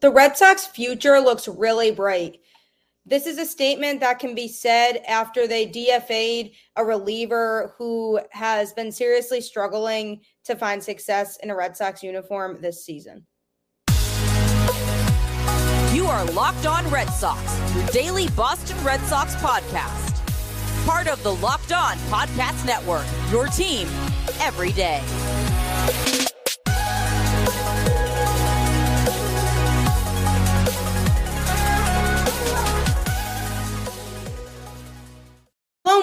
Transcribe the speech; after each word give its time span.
The 0.00 0.10
Red 0.10 0.36
Sox 0.36 0.66
future 0.66 1.18
looks 1.20 1.48
really 1.48 1.90
bright. 1.90 2.40
This 3.06 3.26
is 3.26 3.38
a 3.38 3.46
statement 3.46 4.00
that 4.00 4.18
can 4.18 4.34
be 4.34 4.46
said 4.46 5.00
after 5.08 5.46
they 5.46 5.66
DFA'd 5.66 6.50
a 6.76 6.84
reliever 6.84 7.72
who 7.78 8.20
has 8.30 8.74
been 8.74 8.92
seriously 8.92 9.40
struggling 9.40 10.20
to 10.44 10.54
find 10.54 10.82
success 10.82 11.38
in 11.42 11.48
a 11.48 11.56
Red 11.56 11.76
Sox 11.76 12.02
uniform 12.02 12.58
this 12.60 12.84
season. 12.84 13.24
You 15.94 16.06
are 16.06 16.24
Locked 16.32 16.66
On 16.66 16.86
Red 16.90 17.08
Sox, 17.08 17.74
your 17.74 17.86
daily 17.86 18.28
Boston 18.30 18.76
Red 18.84 19.00
Sox 19.02 19.34
podcast. 19.36 20.12
Part 20.84 21.06
of 21.06 21.22
the 21.22 21.34
Locked 21.36 21.72
On 21.72 21.96
Podcast 22.10 22.66
Network, 22.66 23.06
your 23.30 23.46
team 23.46 23.88
every 24.40 24.72
day. 24.72 25.02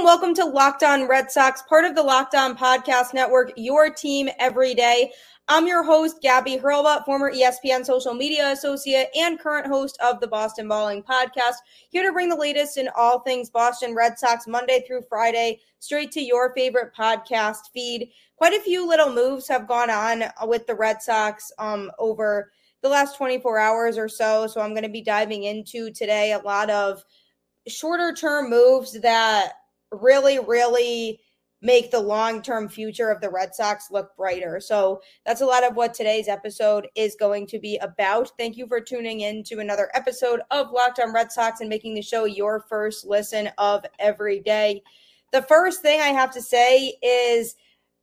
And 0.03 0.07
welcome 0.07 0.33
to 0.33 0.43
Locked 0.43 0.83
On 0.83 1.07
Red 1.07 1.31
Sox, 1.31 1.61
part 1.61 1.85
of 1.85 1.95
the 1.95 2.03
Locked 2.03 2.35
On 2.35 2.57
Podcast 2.57 3.13
Network, 3.13 3.53
your 3.55 3.89
team 3.89 4.27
every 4.37 4.73
day. 4.73 5.13
I'm 5.47 5.65
your 5.65 5.81
host, 5.81 6.21
Gabby 6.21 6.57
Hurlbut, 6.57 7.05
former 7.05 7.31
ESPN 7.31 7.85
social 7.85 8.13
media 8.13 8.51
associate 8.51 9.07
and 9.15 9.39
current 9.39 9.65
host 9.65 9.97
of 10.03 10.19
the 10.19 10.27
Boston 10.27 10.67
Balling 10.67 11.03
podcast, 11.03 11.53
here 11.89 12.03
to 12.05 12.11
bring 12.11 12.27
the 12.27 12.35
latest 12.35 12.77
in 12.77 12.89
all 12.97 13.19
things 13.19 13.49
Boston 13.49 13.95
Red 13.95 14.19
Sox 14.19 14.45
Monday 14.45 14.83
through 14.85 15.03
Friday, 15.07 15.61
straight 15.79 16.11
to 16.11 16.21
your 16.21 16.53
favorite 16.53 16.93
podcast 16.93 17.71
feed. 17.73 18.09
Quite 18.35 18.59
a 18.59 18.61
few 18.61 18.85
little 18.85 19.13
moves 19.13 19.47
have 19.47 19.69
gone 19.69 19.89
on 19.89 20.25
with 20.45 20.67
the 20.67 20.75
Red 20.75 21.01
Sox 21.01 21.49
um, 21.59 21.89
over 21.97 22.51
the 22.81 22.89
last 22.89 23.15
24 23.15 23.57
hours 23.57 23.97
or 23.97 24.09
so. 24.09 24.47
So 24.47 24.59
I'm 24.59 24.71
going 24.71 24.83
to 24.83 24.89
be 24.89 25.01
diving 25.01 25.45
into 25.45 25.91
today 25.91 26.33
a 26.33 26.39
lot 26.39 26.69
of 26.69 27.01
shorter 27.69 28.13
term 28.13 28.49
moves 28.49 28.99
that 28.99 29.53
really, 29.93 30.39
really 30.39 31.19
make 31.63 31.89
the 31.89 31.99
long 31.99 32.41
term 32.41 32.67
future 32.67 33.09
of 33.09 33.21
the 33.21 33.29
Red 33.29 33.55
Sox 33.55 33.89
look 33.89 34.15
brighter. 34.15 34.59
So 34.59 35.01
that's 35.25 35.41
a 35.41 35.45
lot 35.45 35.63
of 35.63 35.75
what 35.75 35.93
today's 35.93 36.27
episode 36.27 36.87
is 36.95 37.15
going 37.17 37.47
to 37.47 37.59
be 37.59 37.77
about. 37.77 38.31
Thank 38.37 38.57
you 38.57 38.67
for 38.67 38.81
tuning 38.81 39.21
in 39.21 39.43
to 39.45 39.59
another 39.59 39.89
episode 39.93 40.41
of 40.51 40.71
Locked 40.71 40.99
on 40.99 41.13
Red 41.13 41.31
Sox 41.31 41.61
and 41.61 41.69
making 41.69 41.95
the 41.95 42.01
show 42.01 42.25
your 42.25 42.65
first 42.69 43.05
listen 43.05 43.49
of 43.57 43.85
every 43.97 44.41
day. 44.41 44.83
The 45.31 45.41
first 45.41 45.81
thing 45.81 46.01
I 46.01 46.09
have 46.09 46.31
to 46.33 46.41
say 46.41 46.95
is 47.01 47.55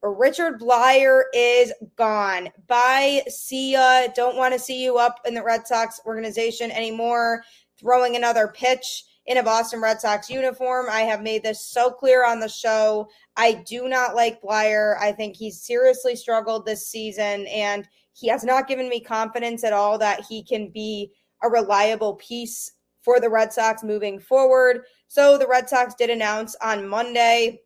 Richard 0.03 0.59
Bleier 0.59 1.25
is 1.35 1.73
gone. 1.97 2.49
Bye. 2.67 3.23
See 3.29 3.73
ya. 3.73 4.09
Don't 4.15 4.37
want 4.37 4.55
to 4.55 4.59
see 4.59 4.83
you 4.83 4.97
up 4.97 5.21
in 5.27 5.35
the 5.35 5.45
Red 5.45 5.67
Sox 5.67 6.01
organization 6.07 6.71
anymore. 6.71 7.43
Throwing 7.79 8.17
another 8.17 8.49
pitch 8.49 9.05
in 9.31 9.37
a 9.37 9.43
Boston 9.45 9.81
Red 9.81 10.01
Sox 10.01 10.29
uniform. 10.29 10.87
I 10.91 11.03
have 11.03 11.23
made 11.23 11.45
this 11.45 11.65
so 11.65 11.89
clear 11.89 12.27
on 12.27 12.41
the 12.41 12.49
show. 12.49 13.09
I 13.37 13.63
do 13.65 13.87
not 13.89 14.17
like 14.17 14.43
Bleier. 14.43 14.99
I 14.99 15.13
think 15.13 15.37
he's 15.37 15.63
seriously 15.63 16.17
struggled 16.17 16.67
this 16.67 16.89
season, 16.89 17.47
and 17.47 17.87
he 18.13 18.27
has 18.27 18.43
not 18.43 18.67
given 18.67 18.89
me 18.89 18.99
confidence 18.99 19.63
at 19.63 19.73
all 19.73 19.99
that 19.99 20.25
he 20.29 20.43
can 20.43 20.69
be 20.71 21.13
a 21.45 21.49
reliable 21.49 22.15
piece 22.15 22.73
for 23.03 23.21
the 23.21 23.31
Red 23.31 23.53
Sox 23.53 23.85
moving 23.85 24.19
forward. 24.19 24.83
So 25.07 25.39
the 25.39 25.47
Red 25.47 25.69
Sox 25.69 25.95
did 25.95 26.11
announce 26.11 26.57
on 26.61 26.89
Monday 26.89 27.61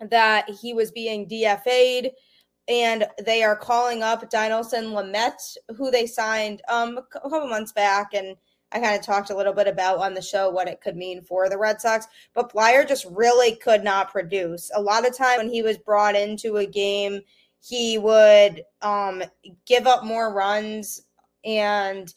that 0.00 0.48
he 0.48 0.72
was 0.72 0.90
being 0.90 1.28
DFA'd 1.28 2.12
and 2.66 3.06
they 3.26 3.42
are 3.42 3.56
calling 3.56 4.02
up 4.02 4.30
Dinelson 4.30 4.92
Lamet, 4.94 5.34
who 5.76 5.90
they 5.90 6.06
signed 6.06 6.62
um, 6.68 6.96
a 6.96 7.02
couple 7.02 7.46
months 7.46 7.72
back. 7.72 8.14
And 8.14 8.36
I 8.74 8.80
kind 8.80 8.98
of 8.98 9.06
talked 9.06 9.30
a 9.30 9.36
little 9.36 9.52
bit 9.52 9.68
about 9.68 9.98
on 9.98 10.14
the 10.14 10.20
show 10.20 10.50
what 10.50 10.68
it 10.68 10.80
could 10.80 10.96
mean 10.96 11.22
for 11.22 11.48
the 11.48 11.56
Red 11.56 11.80
Sox, 11.80 12.06
but 12.34 12.52
Bleier 12.52 12.86
just 12.86 13.06
really 13.08 13.54
could 13.54 13.84
not 13.84 14.10
produce. 14.10 14.68
A 14.74 14.82
lot 14.82 15.06
of 15.06 15.16
time 15.16 15.38
when 15.38 15.48
he 15.48 15.62
was 15.62 15.78
brought 15.78 16.16
into 16.16 16.56
a 16.56 16.66
game, 16.66 17.20
he 17.60 17.98
would 17.98 18.64
um, 18.82 19.22
give 19.64 19.86
up 19.86 20.04
more 20.04 20.34
runs 20.34 21.02
and 21.44 22.12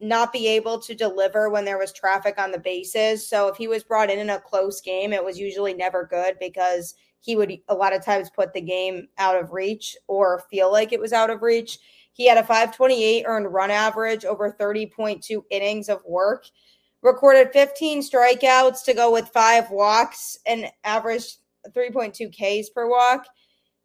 not 0.00 0.32
be 0.32 0.48
able 0.48 0.80
to 0.80 0.94
deliver 0.94 1.48
when 1.48 1.64
there 1.64 1.78
was 1.78 1.92
traffic 1.92 2.38
on 2.38 2.50
the 2.50 2.58
bases. 2.58 3.28
So 3.28 3.46
if 3.48 3.56
he 3.56 3.68
was 3.68 3.84
brought 3.84 4.10
in 4.10 4.18
in 4.18 4.30
a 4.30 4.40
close 4.40 4.80
game, 4.80 5.12
it 5.12 5.24
was 5.24 5.38
usually 5.38 5.74
never 5.74 6.04
good 6.04 6.36
because 6.40 6.94
he 7.20 7.36
would 7.36 7.52
a 7.68 7.74
lot 7.74 7.94
of 7.94 8.04
times 8.04 8.30
put 8.30 8.52
the 8.52 8.62
game 8.62 9.08
out 9.18 9.36
of 9.36 9.52
reach 9.52 9.96
or 10.08 10.42
feel 10.50 10.72
like 10.72 10.92
it 10.92 11.00
was 11.00 11.12
out 11.12 11.30
of 11.30 11.42
reach. 11.42 11.78
He 12.12 12.28
had 12.28 12.38
a 12.38 12.42
528 12.42 13.24
earned 13.26 13.52
run 13.52 13.70
average 13.70 14.24
over 14.24 14.50
30.2 14.50 15.42
innings 15.50 15.88
of 15.88 16.04
work, 16.04 16.46
recorded 17.02 17.52
15 17.52 18.02
strikeouts 18.02 18.84
to 18.84 18.94
go 18.94 19.12
with 19.12 19.28
five 19.28 19.70
walks 19.70 20.38
and 20.46 20.66
averaged 20.84 21.38
3.2 21.70 22.30
Ks 22.30 22.70
per 22.70 22.88
walk. 22.88 23.26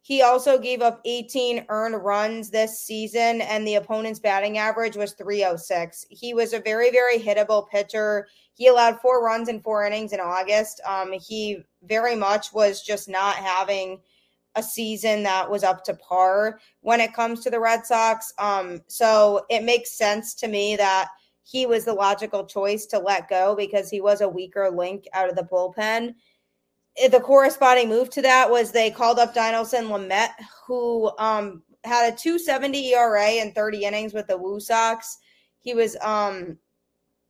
He 0.01 0.21
also 0.21 0.59
gave 0.59 0.81
up 0.81 1.01
18 1.05 1.65
earned 1.69 2.03
runs 2.03 2.51
this 2.51 2.79
season, 2.79 3.41
and 3.41 3.67
the 3.67 3.75
opponent's 3.75 4.19
batting 4.19 4.59
average 4.59 4.95
was 4.95 5.13
306. 5.13 6.05
He 6.09 6.33
was 6.33 6.53
a 6.53 6.59
very, 6.59 6.91
very 6.91 7.17
hittable 7.17 7.67
pitcher. 7.67 8.27
He 8.53 8.67
allowed 8.67 8.99
four 8.99 9.23
runs 9.23 9.49
in 9.49 9.61
four 9.61 9.83
innings 9.83 10.13
in 10.13 10.19
August. 10.19 10.79
Um, 10.87 11.11
he 11.13 11.63
very 11.83 12.15
much 12.15 12.53
was 12.53 12.81
just 12.81 13.09
not 13.09 13.35
having– 13.35 14.01
a 14.55 14.63
season 14.63 15.23
that 15.23 15.49
was 15.49 15.63
up 15.63 15.83
to 15.83 15.93
par 15.95 16.59
when 16.81 17.01
it 17.01 17.13
comes 17.13 17.41
to 17.41 17.49
the 17.49 17.59
Red 17.59 17.85
Sox. 17.85 18.33
Um, 18.39 18.81
so 18.87 19.45
it 19.49 19.63
makes 19.63 19.97
sense 19.97 20.33
to 20.35 20.47
me 20.47 20.75
that 20.75 21.09
he 21.43 21.65
was 21.65 21.85
the 21.85 21.93
logical 21.93 22.45
choice 22.45 22.85
to 22.87 22.99
let 22.99 23.29
go 23.29 23.55
because 23.55 23.89
he 23.89 24.01
was 24.01 24.21
a 24.21 24.29
weaker 24.29 24.69
link 24.69 25.05
out 25.13 25.29
of 25.29 25.35
the 25.35 25.43
bullpen. 25.43 26.15
Eh, 26.97 27.07
the 27.07 27.19
corresponding 27.19 27.89
move 27.89 28.09
to 28.09 28.21
that 28.21 28.49
was 28.49 28.71
they 28.71 28.89
called 28.89 29.19
up 29.19 29.35
Dinelson 29.35 29.89
Lamet, 29.89 30.29
who 30.65 31.11
um, 31.19 31.61
had 31.83 32.11
a 32.11 32.15
270 32.15 32.93
ERA 32.93 33.23
and 33.23 33.53
30 33.53 33.83
innings 33.83 34.13
with 34.13 34.27
the 34.27 34.37
Woo 34.37 34.59
Sox. 34.59 35.19
He 35.61 35.73
was 35.73 35.95
um, 36.01 36.57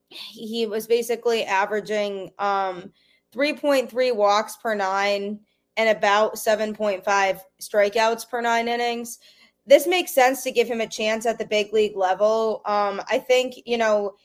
he 0.10 0.66
was 0.66 0.88
basically 0.88 1.44
averaging 1.44 2.32
um, 2.40 2.92
3.3 3.34 4.16
walks 4.16 4.56
per 4.58 4.76
nine 4.76 5.40
and 5.78 5.90
about 5.90 6.36
7.5 6.36 7.40
strikeouts 7.62 8.30
per 8.30 8.42
nine 8.42 8.68
innings. 8.68 9.20
This 9.66 9.88
makes 9.88 10.14
sense 10.14 10.44
to 10.44 10.52
give 10.52 10.68
him 10.68 10.82
a 10.82 10.88
chance 10.88 11.26
at 11.26 11.38
the 11.38 11.46
big 11.46 11.74
league 11.74 11.98
level. 11.98 12.62
Um, 12.66 13.02
I 13.10 13.18
think, 13.18 13.56
you 13.66 13.78
know, 13.78 14.16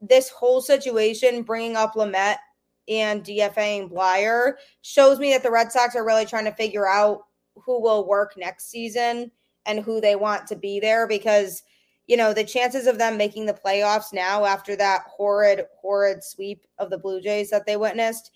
this 0.00 0.28
whole 0.28 0.60
situation 0.60 1.42
bringing 1.42 1.76
up 1.76 1.94
Lamet 1.94 2.36
and 2.88 3.24
DFAing 3.24 3.90
Bleier 3.90 4.54
shows 4.82 5.18
me 5.18 5.30
that 5.32 5.42
the 5.42 5.50
Red 5.50 5.70
Sox 5.72 5.94
are 5.94 6.04
really 6.04 6.26
trying 6.26 6.44
to 6.44 6.52
figure 6.52 6.88
out 6.88 7.26
who 7.54 7.80
will 7.80 8.06
work 8.06 8.34
next 8.36 8.70
season 8.70 9.30
and 9.66 9.80
who 9.80 10.00
they 10.00 10.16
want 10.16 10.46
to 10.48 10.56
be 10.56 10.80
there 10.80 11.06
because 11.06 11.62
you 12.06 12.16
know 12.16 12.34
the 12.34 12.44
chances 12.44 12.86
of 12.86 12.98
them 12.98 13.16
making 13.16 13.46
the 13.46 13.54
playoffs 13.54 14.12
now 14.12 14.44
after 14.44 14.74
that 14.74 15.02
horrid 15.08 15.66
horrid 15.80 16.22
sweep 16.24 16.64
of 16.78 16.90
the 16.90 16.98
Blue 16.98 17.20
Jays 17.20 17.50
that 17.50 17.66
they 17.66 17.76
witnessed 17.76 18.32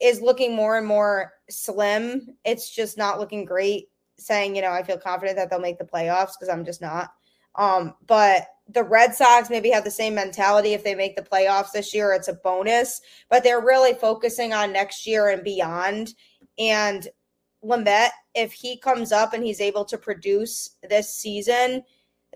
is 0.00 0.20
looking 0.20 0.54
more 0.54 0.76
and 0.76 0.86
more 0.86 1.32
slim. 1.50 2.28
It's 2.44 2.70
just 2.70 2.98
not 2.98 3.18
looking 3.18 3.44
great. 3.44 3.88
Saying, 4.18 4.56
you 4.56 4.62
know, 4.62 4.72
I 4.72 4.82
feel 4.82 4.98
confident 4.98 5.36
that 5.36 5.48
they'll 5.48 5.60
make 5.60 5.78
the 5.78 5.84
playoffs 5.84 6.32
because 6.38 6.48
I'm 6.48 6.64
just 6.64 6.80
not. 6.80 7.10
Um, 7.54 7.94
but 8.06 8.48
the 8.68 8.82
Red 8.82 9.14
Sox 9.14 9.48
maybe 9.48 9.70
have 9.70 9.84
the 9.84 9.90
same 9.90 10.14
mentality. 10.14 10.74
If 10.74 10.84
they 10.84 10.94
make 10.94 11.16
the 11.16 11.22
playoffs 11.22 11.72
this 11.72 11.94
year, 11.94 12.12
it's 12.12 12.28
a 12.28 12.34
bonus, 12.34 13.00
but 13.30 13.42
they're 13.42 13.64
really 13.64 13.94
focusing 13.94 14.52
on 14.52 14.72
next 14.72 15.06
year 15.06 15.28
and 15.28 15.42
beyond. 15.42 16.14
And 16.58 17.08
Lamet, 17.64 18.10
if 18.34 18.52
he 18.52 18.76
comes 18.76 19.12
up 19.12 19.32
and 19.32 19.42
he's 19.42 19.60
able 19.60 19.84
to 19.86 19.98
produce 19.98 20.76
this 20.88 21.14
season, 21.14 21.82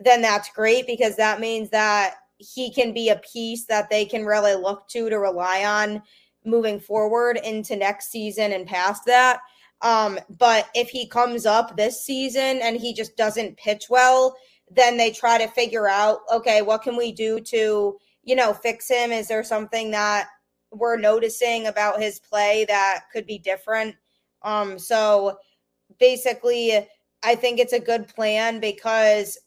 then 0.03 0.23
that's 0.23 0.51
great 0.51 0.87
because 0.87 1.17
that 1.17 1.41
means 1.41 1.69
that 1.71 2.15
he 2.39 2.73
can 2.73 2.93
be 2.93 3.11
a 3.11 3.21
piece 3.33 3.67
that 3.67 3.89
they 3.89 4.05
can 4.05 4.25
really 4.25 4.55
look 4.55 4.89
to 4.89 5.09
to 5.09 5.19
rely 5.19 5.65
on 5.65 6.03
moving 6.45 6.81
forward 6.81 7.39
into 7.45 7.77
next 7.77 8.11
season 8.11 8.53
and 8.53 8.67
past 8.67 9.05
that. 9.07 9.41
Um, 9.81 10.19
but 10.39 10.69
if 10.75 10.91
he 10.91 11.07
comes 11.07 11.45
up 11.45 11.77
this 11.77 12.05
season 12.05 12.61
and 12.63 12.77
he 12.77 12.95
just 12.95 13.17
doesn't 13.17 13.57
pitch 13.57 13.87
well, 13.91 14.37
then 14.71 14.97
they 14.97 15.11
try 15.11 15.39
to 15.39 15.49
figure 15.49 15.89
out, 15.89 16.21
okay, 16.33 16.63
what 16.63 16.83
can 16.83 16.97
we 16.97 17.13
do 17.13 17.41
to, 17.41 17.99
you 18.23 18.37
know, 18.37 18.53
fix 18.53 18.89
him? 18.89 19.11
Is 19.13 19.29
there 19.29 19.43
something 19.43 19.91
that 19.91 20.29
we're 20.71 20.97
noticing 20.97 21.67
about 21.67 22.01
his 22.01 22.21
play 22.21 22.65
that 22.69 23.03
could 23.13 23.27
be 23.27 23.39
different? 23.39 23.97
Um, 24.43 24.79
so 24.79 25.39
basically, 25.99 26.89
I 27.23 27.35
think 27.35 27.59
it's 27.59 27.73
a 27.73 27.81
good 27.81 28.09
plan 28.09 28.61
because 28.61 29.39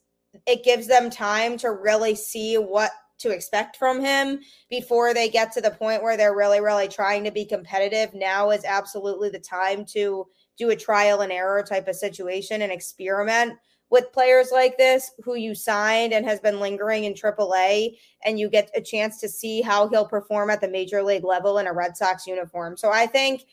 it 0.45 0.63
gives 0.63 0.87
them 0.87 1.09
time 1.09 1.57
to 1.57 1.71
really 1.71 2.15
see 2.15 2.57
what 2.57 2.91
to 3.17 3.31
expect 3.31 3.77
from 3.77 3.99
him 3.99 4.39
before 4.69 5.13
they 5.13 5.29
get 5.29 5.51
to 5.53 5.61
the 5.61 5.71
point 5.71 6.03
where 6.03 6.17
they're 6.17 6.35
really, 6.35 6.59
really 6.59 6.87
trying 6.87 7.23
to 7.23 7.31
be 7.31 7.45
competitive. 7.45 8.13
Now 8.13 8.51
is 8.51 8.65
absolutely 8.65 9.29
the 9.29 9.39
time 9.39 9.85
to 9.87 10.27
do 10.57 10.69
a 10.69 10.75
trial 10.75 11.21
and 11.21 11.31
error 11.31 11.63
type 11.63 11.87
of 11.87 11.95
situation 11.95 12.61
and 12.61 12.71
experiment 12.71 13.53
with 13.89 14.11
players 14.11 14.49
like 14.51 14.77
this 14.77 15.11
who 15.23 15.35
you 15.35 15.53
signed 15.53 16.11
and 16.13 16.25
has 16.25 16.39
been 16.39 16.59
lingering 16.59 17.05
in 17.05 17.13
AAA, 17.13 17.97
and 18.25 18.39
you 18.39 18.49
get 18.49 18.71
a 18.75 18.81
chance 18.81 19.19
to 19.19 19.29
see 19.29 19.61
how 19.61 19.87
he'll 19.87 20.07
perform 20.07 20.49
at 20.49 20.59
the 20.59 20.67
major 20.67 21.03
league 21.03 21.23
level 21.23 21.59
in 21.59 21.67
a 21.67 21.73
Red 21.73 21.95
Sox 21.95 22.25
uniform. 22.25 22.75
So 22.77 22.91
I 22.91 23.05
think 23.05 23.45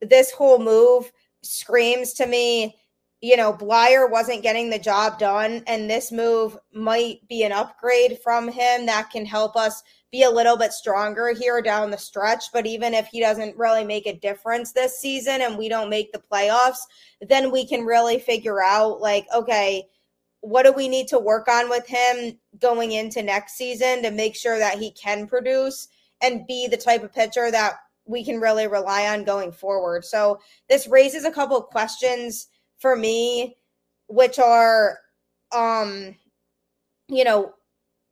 this 0.00 0.30
whole 0.30 0.58
move 0.58 1.12
screams 1.42 2.14
to 2.14 2.26
me 2.26 2.76
you 3.24 3.38
know, 3.38 3.54
Bleier 3.54 4.10
wasn't 4.10 4.42
getting 4.42 4.68
the 4.68 4.78
job 4.78 5.18
done, 5.18 5.62
and 5.66 5.88
this 5.88 6.12
move 6.12 6.58
might 6.74 7.26
be 7.26 7.42
an 7.42 7.52
upgrade 7.52 8.18
from 8.22 8.48
him 8.48 8.84
that 8.84 9.08
can 9.08 9.24
help 9.24 9.56
us 9.56 9.82
be 10.12 10.24
a 10.24 10.30
little 10.30 10.58
bit 10.58 10.74
stronger 10.74 11.32
here 11.32 11.62
down 11.62 11.90
the 11.90 11.96
stretch. 11.96 12.52
But 12.52 12.66
even 12.66 12.92
if 12.92 13.06
he 13.06 13.20
doesn't 13.20 13.56
really 13.56 13.82
make 13.82 14.06
a 14.06 14.18
difference 14.18 14.72
this 14.72 14.98
season 14.98 15.40
and 15.40 15.56
we 15.56 15.70
don't 15.70 15.88
make 15.88 16.12
the 16.12 16.22
playoffs, 16.30 16.80
then 17.26 17.50
we 17.50 17.66
can 17.66 17.86
really 17.86 18.18
figure 18.18 18.62
out, 18.62 19.00
like, 19.00 19.24
okay, 19.34 19.84
what 20.40 20.64
do 20.64 20.72
we 20.72 20.86
need 20.86 21.08
to 21.08 21.18
work 21.18 21.48
on 21.48 21.70
with 21.70 21.86
him 21.86 22.38
going 22.58 22.92
into 22.92 23.22
next 23.22 23.54
season 23.54 24.02
to 24.02 24.10
make 24.10 24.36
sure 24.36 24.58
that 24.58 24.78
he 24.78 24.90
can 24.90 25.26
produce 25.26 25.88
and 26.20 26.46
be 26.46 26.68
the 26.68 26.76
type 26.76 27.02
of 27.02 27.14
pitcher 27.14 27.50
that 27.50 27.76
we 28.04 28.22
can 28.22 28.38
really 28.38 28.66
rely 28.66 29.06
on 29.06 29.24
going 29.24 29.50
forward. 29.50 30.04
So 30.04 30.40
this 30.68 30.86
raises 30.86 31.24
a 31.24 31.30
couple 31.30 31.56
of 31.56 31.68
questions 31.68 32.48
for 32.78 32.96
me, 32.96 33.56
which 34.08 34.38
are, 34.38 34.98
um, 35.52 36.14
you 37.08 37.24
know, 37.24 37.54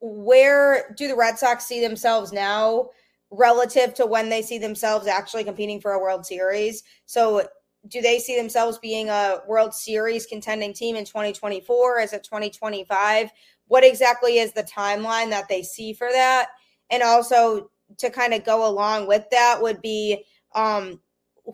where 0.01 0.95
do 0.97 1.09
the 1.09 1.17
Red 1.17 1.39
Sox 1.39 1.65
see 1.65 1.81
themselves 1.81 2.33
now 2.33 2.91
relative 3.31 3.95
to 3.95 4.07
when 4.07 4.29
they 4.29 4.43
see 4.43 4.59
themselves 4.59 5.07
actually 5.07 5.45
competing 5.45 5.81
for 5.81 5.93
a 5.93 6.01
World 6.01 6.27
Series? 6.27 6.83
So, 7.07 7.47
do 7.89 8.01
they 8.01 8.19
see 8.21 8.37
themselves 8.37 8.79
being 8.79 9.09
a 9.09 9.41
World 9.49 9.75
Series 9.75 10.27
contending 10.27 10.73
team 10.73 10.95
in 10.95 11.05
2024? 11.05 12.01
Is 12.01 12.13
it 12.13 12.23
2025? 12.23 13.31
What 13.67 13.85
exactly 13.85 14.39
is 14.39 14.53
the 14.53 14.63
timeline 14.63 15.31
that 15.31 15.49
they 15.49 15.63
see 15.63 15.93
for 15.93 16.09
that? 16.13 16.49
And 16.91 17.03
also, 17.03 17.71
to 17.99 18.11
kind 18.11 18.35
of 18.35 18.45
go 18.45 18.69
along 18.69 19.09
with 19.09 19.25
that, 19.31 19.61
would 19.61 19.83
be 19.83 20.25
um, 20.55 21.01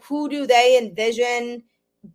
who 0.03 0.29
do 0.29 0.47
they 0.47 0.79
envision 0.79 1.63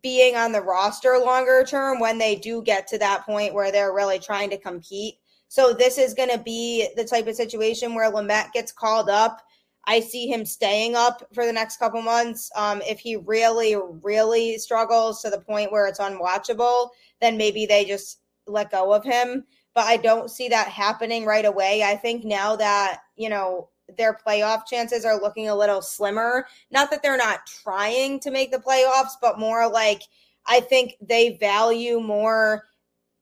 being 0.01 0.35
on 0.35 0.51
the 0.51 0.62
roster 0.62 1.18
longer 1.18 1.63
term 1.68 2.00
when 2.00 2.18
they 2.18 2.35
do 2.35 2.62
get 2.62 2.88
to 2.88 2.97
that 2.97 3.25
point 3.25 3.53
where 3.53 3.71
they're 3.71 3.94
really 3.94 4.19
trying 4.19 4.50
to 4.50 4.57
compete. 4.57 5.15
So 5.50 5.74
this 5.74 5.97
is 5.97 6.13
going 6.13 6.30
to 6.30 6.39
be 6.39 6.88
the 6.95 7.03
type 7.03 7.27
of 7.27 7.35
situation 7.35 7.94
where 7.94 8.12
Lamet 8.12 8.51
gets 8.53 8.71
called 8.71 9.09
up. 9.09 9.41
I 9.85 10.00
see 10.00 10.27
him 10.27 10.45
staying 10.45 10.95
up 10.95 11.24
for 11.33 11.45
the 11.45 11.53
next 11.53 11.77
couple 11.77 12.01
months. 12.01 12.50
Um, 12.56 12.81
if 12.88 13.00
he 13.00 13.18
really, 13.18 13.75
really 14.01 14.57
struggles 14.57 15.21
to 15.21 15.30
the 15.30 15.41
point 15.41 15.71
where 15.71 15.88
it's 15.88 16.00
unwatchable, 16.00 16.89
then 17.19 17.38
maybe 17.38 17.65
they 17.65 17.83
just 17.83 18.21
let 18.47 18.71
go 18.71 18.94
of 18.94 19.03
him. 19.03 19.44
But 19.75 19.85
I 19.85 19.97
don't 19.97 20.31
see 20.31 20.47
that 20.50 20.69
happening 20.69 21.25
right 21.25 21.45
away. 21.45 21.83
I 21.83 21.97
think 21.97 22.24
now 22.24 22.56
that, 22.56 23.01
you 23.15 23.30
know, 23.30 23.69
their 23.97 24.18
playoff 24.25 24.65
chances 24.65 25.06
are 25.06 25.19
looking 25.19 25.50
a 25.50 25.56
little 25.56 25.81
slimmer. 25.81 26.47
Not 26.71 26.89
that 26.91 27.03
they're 27.03 27.18
not 27.18 27.45
trying 27.45 28.19
to 28.21 28.31
make 28.31 28.51
the 28.51 28.57
playoffs, 28.57 29.13
but 29.21 29.39
more 29.39 29.69
like 29.69 30.03
I 30.45 30.59
think 30.59 30.95
they 31.01 31.38
value 31.38 32.00
more 32.00 32.65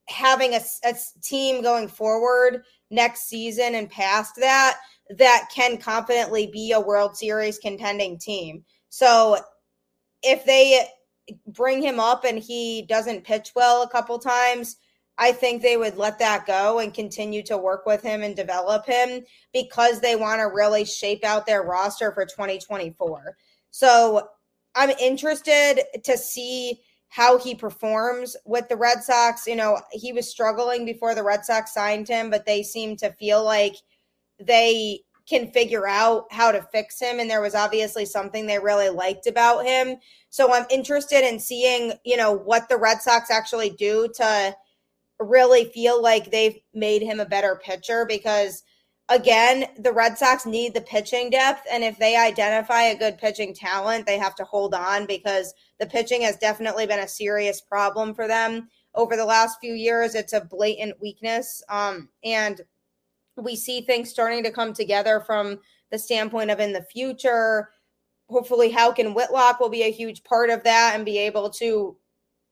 having 0.08 0.54
a, 0.54 0.62
a 0.84 0.94
team 1.22 1.62
going 1.62 1.88
forward 1.88 2.64
next 2.90 3.30
season 3.30 3.76
and 3.76 3.90
past 3.90 4.36
that 4.38 4.78
that 5.18 5.50
can 5.54 5.78
confidently 5.78 6.48
be 6.48 6.72
a 6.72 6.80
World 6.80 7.16
Series 7.16 7.58
contending 7.58 8.18
team. 8.18 8.64
So 8.90 9.38
if 10.24 10.46
they 10.46 10.88
bring 11.48 11.82
him 11.82 12.00
up 12.00 12.24
and 12.26 12.40
he 12.40 12.84
doesn't 12.84 13.24
pitch 13.24 13.52
well 13.56 13.84
a 13.84 13.90
couple 13.90 14.20
times, 14.20 14.78
I 15.22 15.32
think 15.32 15.62
they 15.62 15.78
would 15.78 15.98
let 15.98 16.18
that 16.18 16.48
go 16.48 16.80
and 16.80 16.92
continue 16.92 17.44
to 17.44 17.56
work 17.56 17.86
with 17.86 18.02
him 18.02 18.24
and 18.24 18.36
develop 18.36 18.88
him 18.88 19.24
because 19.54 20.02
they 20.02 20.16
want 20.16 20.40
to 20.40 20.46
really 20.46 20.84
shape 20.84 21.24
out 21.24 21.46
their 21.46 21.62
roster 21.62 22.12
for 22.12 22.26
2024. 22.26 23.38
So 23.70 24.30
I'm 24.74 24.90
interested 24.90 25.84
to 26.04 26.18
see 26.18 26.82
how 27.10 27.38
he 27.38 27.54
performs 27.54 28.36
with 28.46 28.68
the 28.68 28.76
Red 28.76 29.04
Sox. 29.04 29.46
You 29.46 29.58
know, 29.58 29.80
he 29.92 30.12
was 30.12 30.28
struggling 30.28 30.86
before 30.86 31.14
the 31.14 31.24
Red 31.24 31.46
Sox 31.46 31.72
signed 31.72 32.08
him, 32.08 32.32
but 32.32 32.48
they 32.48 32.64
seem 32.64 32.98
to 32.98 33.12
feel 33.12 33.44
like 33.44 33.76
they 34.40 35.02
can 35.30 35.52
figure 35.52 35.88
out 35.88 36.26
how 36.32 36.52
to 36.52 36.64
fix 36.72 37.00
him. 37.00 37.20
And 37.20 37.30
there 37.30 37.42
was 37.42 37.54
obviously 37.54 38.06
something 38.06 38.48
they 38.48 38.58
really 38.58 38.90
liked 38.90 39.28
about 39.28 39.66
him. 39.68 39.98
So 40.32 40.52
I'm 40.52 40.66
interested 40.72 41.24
in 41.24 41.40
seeing, 41.40 41.94
you 42.06 42.18
know, 42.18 42.32
what 42.32 42.70
the 42.70 42.78
Red 42.78 43.04
Sox 43.04 43.30
actually 43.30 43.70
do 43.70 44.10
to 44.16 44.56
really 45.22 45.66
feel 45.66 46.02
like 46.02 46.32
they've 46.32 46.58
made 46.74 47.02
him 47.02 47.20
a 47.20 47.26
better 47.26 47.60
pitcher 47.64 48.06
because 48.08 48.64
again, 49.10 49.66
the 49.78 49.92
Red 49.92 50.18
Sox 50.18 50.46
need 50.46 50.74
the 50.74 50.82
pitching 50.82 51.30
depth. 51.30 51.68
And 51.72 51.84
if 51.84 51.98
they 51.98 52.16
identify 52.16 52.84
a 52.84 52.98
good 52.98 53.18
pitching 53.18 53.54
talent, 53.54 54.06
they 54.06 54.18
have 54.18 54.36
to 54.36 54.44
hold 54.44 54.74
on 54.74 55.06
because 55.06 55.54
the 55.80 55.86
pitching 55.86 56.22
has 56.22 56.38
definitely 56.38 56.86
been 56.88 57.00
a 57.00 57.08
serious 57.08 57.62
problem 57.62 58.14
for 58.14 58.28
them 58.28 58.70
over 58.96 59.16
the 59.16 59.26
last 59.26 59.58
few 59.60 59.74
years. 59.74 60.16
It's 60.16 60.34
a 60.34 60.42
blatant 60.42 61.00
weakness. 61.02 61.62
Um, 61.70 62.10
and 62.24 62.62
we 63.38 63.56
see 63.56 63.82
things 63.82 64.10
starting 64.10 64.44
to 64.44 64.52
come 64.52 64.74
together 64.74 65.22
from 65.26 65.60
the 65.92 66.00
standpoint 66.00 66.52
of 66.52 66.60
in 66.60 66.74
the 66.74 66.84
future. 66.84 67.70
Hopefully, 68.30 68.72
Houck 68.72 69.00
and 69.00 69.14
Whitlock 69.14 69.60
will 69.60 69.70
be 69.70 69.84
a 69.84 69.92
huge 69.92 70.24
part 70.24 70.50
of 70.50 70.64
that 70.64 70.94
and 70.96 71.06
be 71.06 71.18
able 71.18 71.50
to 71.52 71.98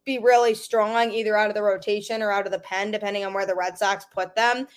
be 0.09 0.17
really 0.17 0.55
strong 0.55 1.11
either 1.11 1.37
out 1.37 1.49
of 1.49 1.55
the 1.55 1.61
rotation 1.61 2.23
or 2.23 2.31
out 2.31 2.47
of 2.47 2.51
the 2.51 2.59
pen, 2.59 2.89
depending 2.89 3.23
on 3.23 3.31
where 3.31 3.45
the 3.45 3.53
Red 3.53 3.77
Sox 3.77 4.05
put 4.11 4.33
them. 4.35 4.67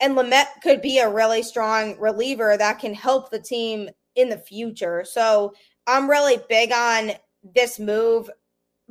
And 0.00 0.14
Lamet 0.14 0.46
could 0.62 0.82
be 0.82 0.98
a 0.98 1.08
really 1.08 1.42
strong 1.42 1.98
reliever 1.98 2.56
that 2.58 2.78
can 2.78 2.92
help 2.92 3.30
the 3.30 3.40
team 3.40 3.88
in 4.14 4.28
the 4.28 4.36
future. 4.36 5.04
So 5.08 5.54
I'm 5.86 6.08
really 6.08 6.38
big 6.50 6.70
on 6.70 7.12
this 7.54 7.78
move. 7.78 8.30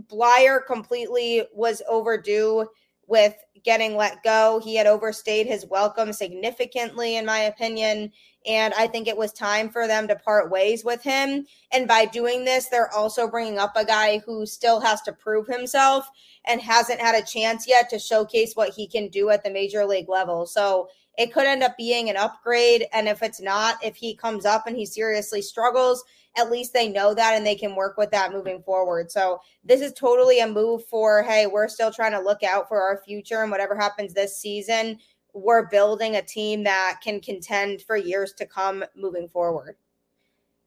Bleier 0.07 0.65
completely 0.65 1.44
was 1.53 1.83
overdue 1.88 2.65
with 3.06 3.35
getting 3.63 3.95
let 3.95 4.24
go. 4.24 4.62
He 4.63 4.75
had 4.75 4.88
overstayed 4.88 5.48
his 5.48 5.65
welcome 5.65 6.13
significantly, 6.13 7.18
in 7.18 7.25
my 7.25 7.39
opinion. 7.39 8.12
And 8.45 8.74
I 8.75 8.88
think 8.88 9.07
it 9.07 9.18
was 9.18 9.33
time 9.33 9.69
for 9.69 9.88
them 9.88 10.07
to 10.07 10.15
part 10.15 10.50
ways 10.50 10.86
with 10.86 11.01
him. 11.04 11.45
And 11.71 11.88
by 11.88 12.06
doing 12.06 12.45
this, 12.45 12.68
they're 12.68 12.94
also 12.94 13.27
bringing 13.27 13.59
up 13.59 13.74
a 13.75 13.86
guy 13.86 14.19
who 14.19 14.45
still 14.45 14.80
has 14.80 15.01
to 15.04 15.13
prove 15.13 15.48
himself 15.48 16.09
and 16.45 16.62
hasn't 16.62 17.01
had 17.01 17.15
a 17.15 17.25
chance 17.25 17.68
yet 17.68 17.89
to 17.89 18.00
showcase 18.00 18.54
what 18.56 18.74
he 18.74 18.88
can 18.88 19.09
do 19.09 19.30
at 19.30 19.44
the 19.44 19.50
major 19.50 19.86
league 19.86 20.10
level. 20.10 20.45
So 20.45 20.89
it 21.18 21.33
could 21.33 21.45
end 21.45 21.63
up 21.63 21.75
being 21.77 22.10
an 22.10 22.18
upgrade. 22.18 22.86
And 22.93 23.08
if 23.08 23.24
it's 23.24 23.41
not, 23.41 23.84
if 23.84 23.96
he 23.96 24.15
comes 24.15 24.46
up 24.46 24.67
and 24.67 24.77
he 24.77 24.86
seriously 24.86 25.41
struggles, 25.41 26.03
at 26.38 26.51
least 26.51 26.72
they 26.72 26.88
know 26.88 27.15
that 27.15 27.34
and 27.34 27.43
they 27.46 27.55
can 27.55 27.75
work 27.75 27.98
with 27.98 28.12
that 28.12 28.31
moving 28.31 28.62
forward. 28.62 29.12
So 29.12 29.41
this 29.63 29.81
is 29.81 29.91
totally 29.93 30.39
a 30.39 30.48
move 30.48 30.86
for, 30.86 31.24
hey, 31.24 31.48
we're 31.48 31.67
still 31.67 31.91
trying 31.91 32.12
to 32.12 32.20
look 32.20 32.43
out 32.43 32.67
for 32.67 32.79
our 32.79 33.01
future 33.03 33.47
whatever 33.50 33.75
happens 33.75 34.13
this 34.13 34.39
season 34.39 35.00
we're 35.38 35.68
building 35.68 36.16
a 36.16 36.22
team 36.22 36.63
that 36.63 37.00
can 37.04 37.20
contend 37.20 37.82
for 37.82 37.96
years 37.96 38.34
to 38.34 38.46
come 38.46 38.84
moving 38.96 39.27
forward. 39.27 39.75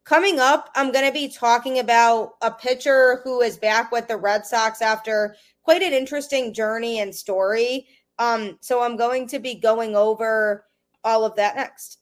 Coming 0.05 0.41
up, 0.41 0.71
I'm 0.75 0.93
going 0.93 1.07
to 1.07 1.13
be 1.13 1.29
talking 1.29 1.79
about 1.79 2.35
a 2.41 2.51
pitcher 2.51 3.21
who 3.23 3.41
is 3.43 3.59
back 3.59 3.93
with 3.93 4.09
the 4.09 4.17
Red 4.17 4.47
Sox 4.47 4.81
after 4.81 5.37
quite 5.63 5.83
an 5.83 5.93
interesting 5.93 6.55
journey 6.55 7.01
and 7.01 7.15
story. 7.15 7.87
Um, 8.19 8.59
so 8.61 8.83
I'm 8.83 8.97
going 8.97 9.27
to 9.29 9.39
be 9.39 9.55
going 9.55 9.95
over 9.95 10.67
all 11.05 11.25
of 11.25 11.37
that 11.37 11.57
next. 11.57 11.99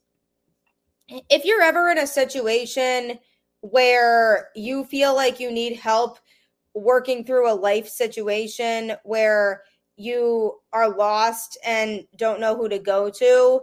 If 1.08 1.44
you're 1.44 1.62
ever 1.62 1.88
in 1.90 1.98
a 1.98 2.06
situation 2.06 3.18
where 3.60 4.48
you 4.54 4.84
feel 4.84 5.14
like 5.14 5.40
you 5.40 5.50
need 5.50 5.76
help 5.76 6.18
working 6.74 7.24
through 7.24 7.50
a 7.50 7.54
life 7.54 7.88
situation 7.88 8.92
where 9.04 9.62
you 9.98 10.54
are 10.72 10.88
lost 10.88 11.58
and 11.64 12.06
don't 12.16 12.40
know 12.40 12.56
who 12.56 12.68
to 12.68 12.78
go 12.78 13.10
to, 13.10 13.60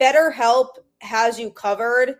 BetterHelp 0.00 0.70
has 1.00 1.38
you 1.38 1.50
covered. 1.50 2.16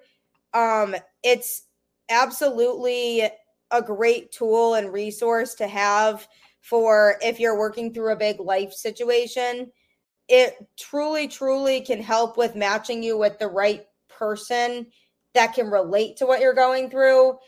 Um, 0.54 0.94
it's 1.22 1.62
absolutely 2.10 3.28
a 3.70 3.82
great 3.82 4.30
tool 4.30 4.74
and 4.74 4.92
resource 4.92 5.54
to 5.54 5.66
have 5.66 6.28
for 6.60 7.16
if 7.22 7.40
you're 7.40 7.58
working 7.58 7.92
through 7.92 8.12
a 8.12 8.16
big 8.16 8.40
life 8.40 8.72
situation. 8.72 9.70
It 10.28 10.56
truly, 10.78 11.28
truly 11.28 11.80
can 11.80 12.02
help 12.02 12.36
with 12.36 12.56
matching 12.56 13.02
you 13.02 13.16
with 13.16 13.38
the 13.38 13.48
right 13.48 13.84
person 14.08 14.86
that 15.34 15.54
can 15.54 15.70
relate 15.70 16.16
to 16.16 16.26
what 16.26 16.40
you're 16.40 16.54
going 16.54 16.90
through. 16.90 17.38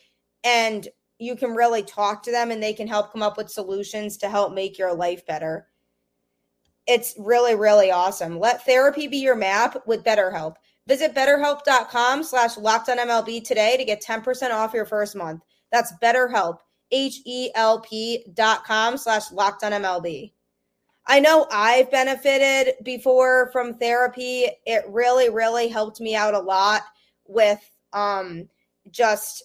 And 0.44 0.86
you 1.18 1.34
can 1.34 1.50
really 1.50 1.82
talk 1.82 2.22
to 2.22 2.30
them 2.30 2.50
and 2.50 2.62
they 2.62 2.72
can 2.72 2.86
help 2.86 3.12
come 3.12 3.22
up 3.22 3.36
with 3.36 3.50
solutions 3.50 4.16
to 4.18 4.28
help 4.28 4.52
make 4.52 4.78
your 4.78 4.94
life 4.94 5.26
better 5.26 5.67
it's 6.88 7.14
really, 7.18 7.54
really 7.54 7.90
awesome. 7.90 8.38
Let 8.40 8.64
therapy 8.64 9.07
be 9.07 9.18
your 9.18 9.37
map 9.37 9.76
with 9.87 10.02
BetterHelp. 10.02 10.57
Visit 10.88 11.14
betterhelp.com 11.14 12.25
slash 12.25 12.57
MLB 12.57 13.45
today 13.45 13.76
to 13.76 13.85
get 13.85 14.02
10% 14.02 14.50
off 14.52 14.73
your 14.73 14.87
first 14.87 15.14
month. 15.14 15.42
That's 15.71 15.92
BetterHelp, 16.02 16.59
H 16.90 17.21
E 17.26 17.50
L 17.54 17.80
P 17.80 18.25
dot 18.33 18.64
com 18.64 18.97
slash 18.97 19.28
MLB. 19.28 20.33
I 21.07 21.21
know 21.21 21.47
I've 21.52 21.90
benefited 21.90 22.76
before 22.83 23.50
from 23.52 23.75
therapy. 23.75 24.47
It 24.64 24.85
really, 24.88 25.28
really 25.28 25.68
helped 25.68 26.00
me 26.00 26.14
out 26.14 26.35
a 26.35 26.38
lot 26.38 26.83
with 27.26 27.61
um, 27.92 28.49
just 28.90 29.42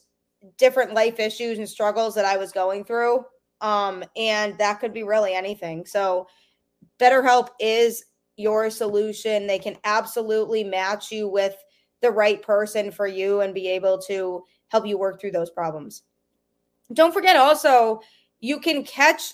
different 0.58 0.94
life 0.94 1.20
issues 1.20 1.58
and 1.58 1.68
struggles 1.68 2.16
that 2.16 2.26
I 2.26 2.38
was 2.38 2.54
going 2.54 2.86
through. 2.86 3.26
Um, 3.60 4.04
and 4.16 4.58
that 4.58 4.80
could 4.80 4.94
be 4.94 5.04
really 5.04 5.34
anything. 5.34 5.86
So, 5.86 6.28
BetterHelp 7.00 7.50
is 7.60 8.06
your 8.36 8.70
solution. 8.70 9.48
They 9.48 9.60
can 9.60 9.78
absolutely 9.84 10.64
match 10.64 11.12
you 11.12 11.28
with 11.28 11.56
the 12.02 12.12
right 12.12 12.42
person 12.42 12.92
for 12.92 13.08
you 13.08 13.42
and 13.42 13.54
be 13.54 13.68
able 13.70 13.98
to 14.04 14.44
help 14.70 14.86
you 14.86 14.98
work 14.98 15.20
through 15.20 15.32
those 15.32 15.50
problems. 15.50 16.04
Don't 16.94 17.14
forget 17.14 17.36
also, 17.36 18.02
you 18.42 18.60
can 18.60 18.84
catch 18.84 19.34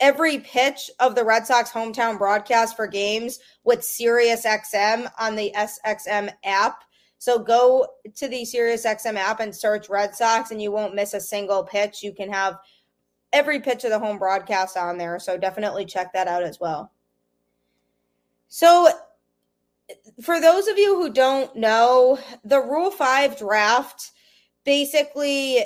every 0.00 0.38
pitch 0.38 0.90
of 1.00 1.14
the 1.14 1.24
Red 1.24 1.46
Sox 1.46 1.70
hometown 1.70 2.18
broadcast 2.18 2.76
for 2.76 2.86
games 2.86 3.38
with 3.64 3.80
SiriusXM 3.80 5.10
on 5.18 5.36
the 5.36 5.52
SXM 5.56 6.30
app. 6.44 6.84
So 7.18 7.38
go 7.38 7.86
to 8.14 8.28
the 8.28 8.42
SiriusXM 8.42 9.16
app 9.16 9.40
and 9.40 9.54
search 9.54 9.88
Red 9.88 10.14
Sox, 10.14 10.50
and 10.50 10.60
you 10.60 10.70
won't 10.70 10.94
miss 10.94 11.14
a 11.14 11.20
single 11.20 11.64
pitch. 11.64 12.02
You 12.02 12.12
can 12.12 12.30
have 12.30 12.56
every 13.32 13.60
pitch 13.60 13.84
of 13.84 13.90
the 13.90 13.98
home 13.98 14.18
broadcast 14.18 14.76
on 14.76 14.98
there. 14.98 15.18
So 15.18 15.36
definitely 15.36 15.84
check 15.84 16.12
that 16.12 16.28
out 16.28 16.42
as 16.42 16.60
well. 16.60 16.92
So, 18.48 18.90
for 20.22 20.40
those 20.40 20.66
of 20.66 20.78
you 20.78 20.96
who 20.96 21.12
don't 21.12 21.54
know, 21.56 22.18
the 22.44 22.60
Rule 22.60 22.90
5 22.90 23.38
draft 23.38 24.12
basically 24.64 25.64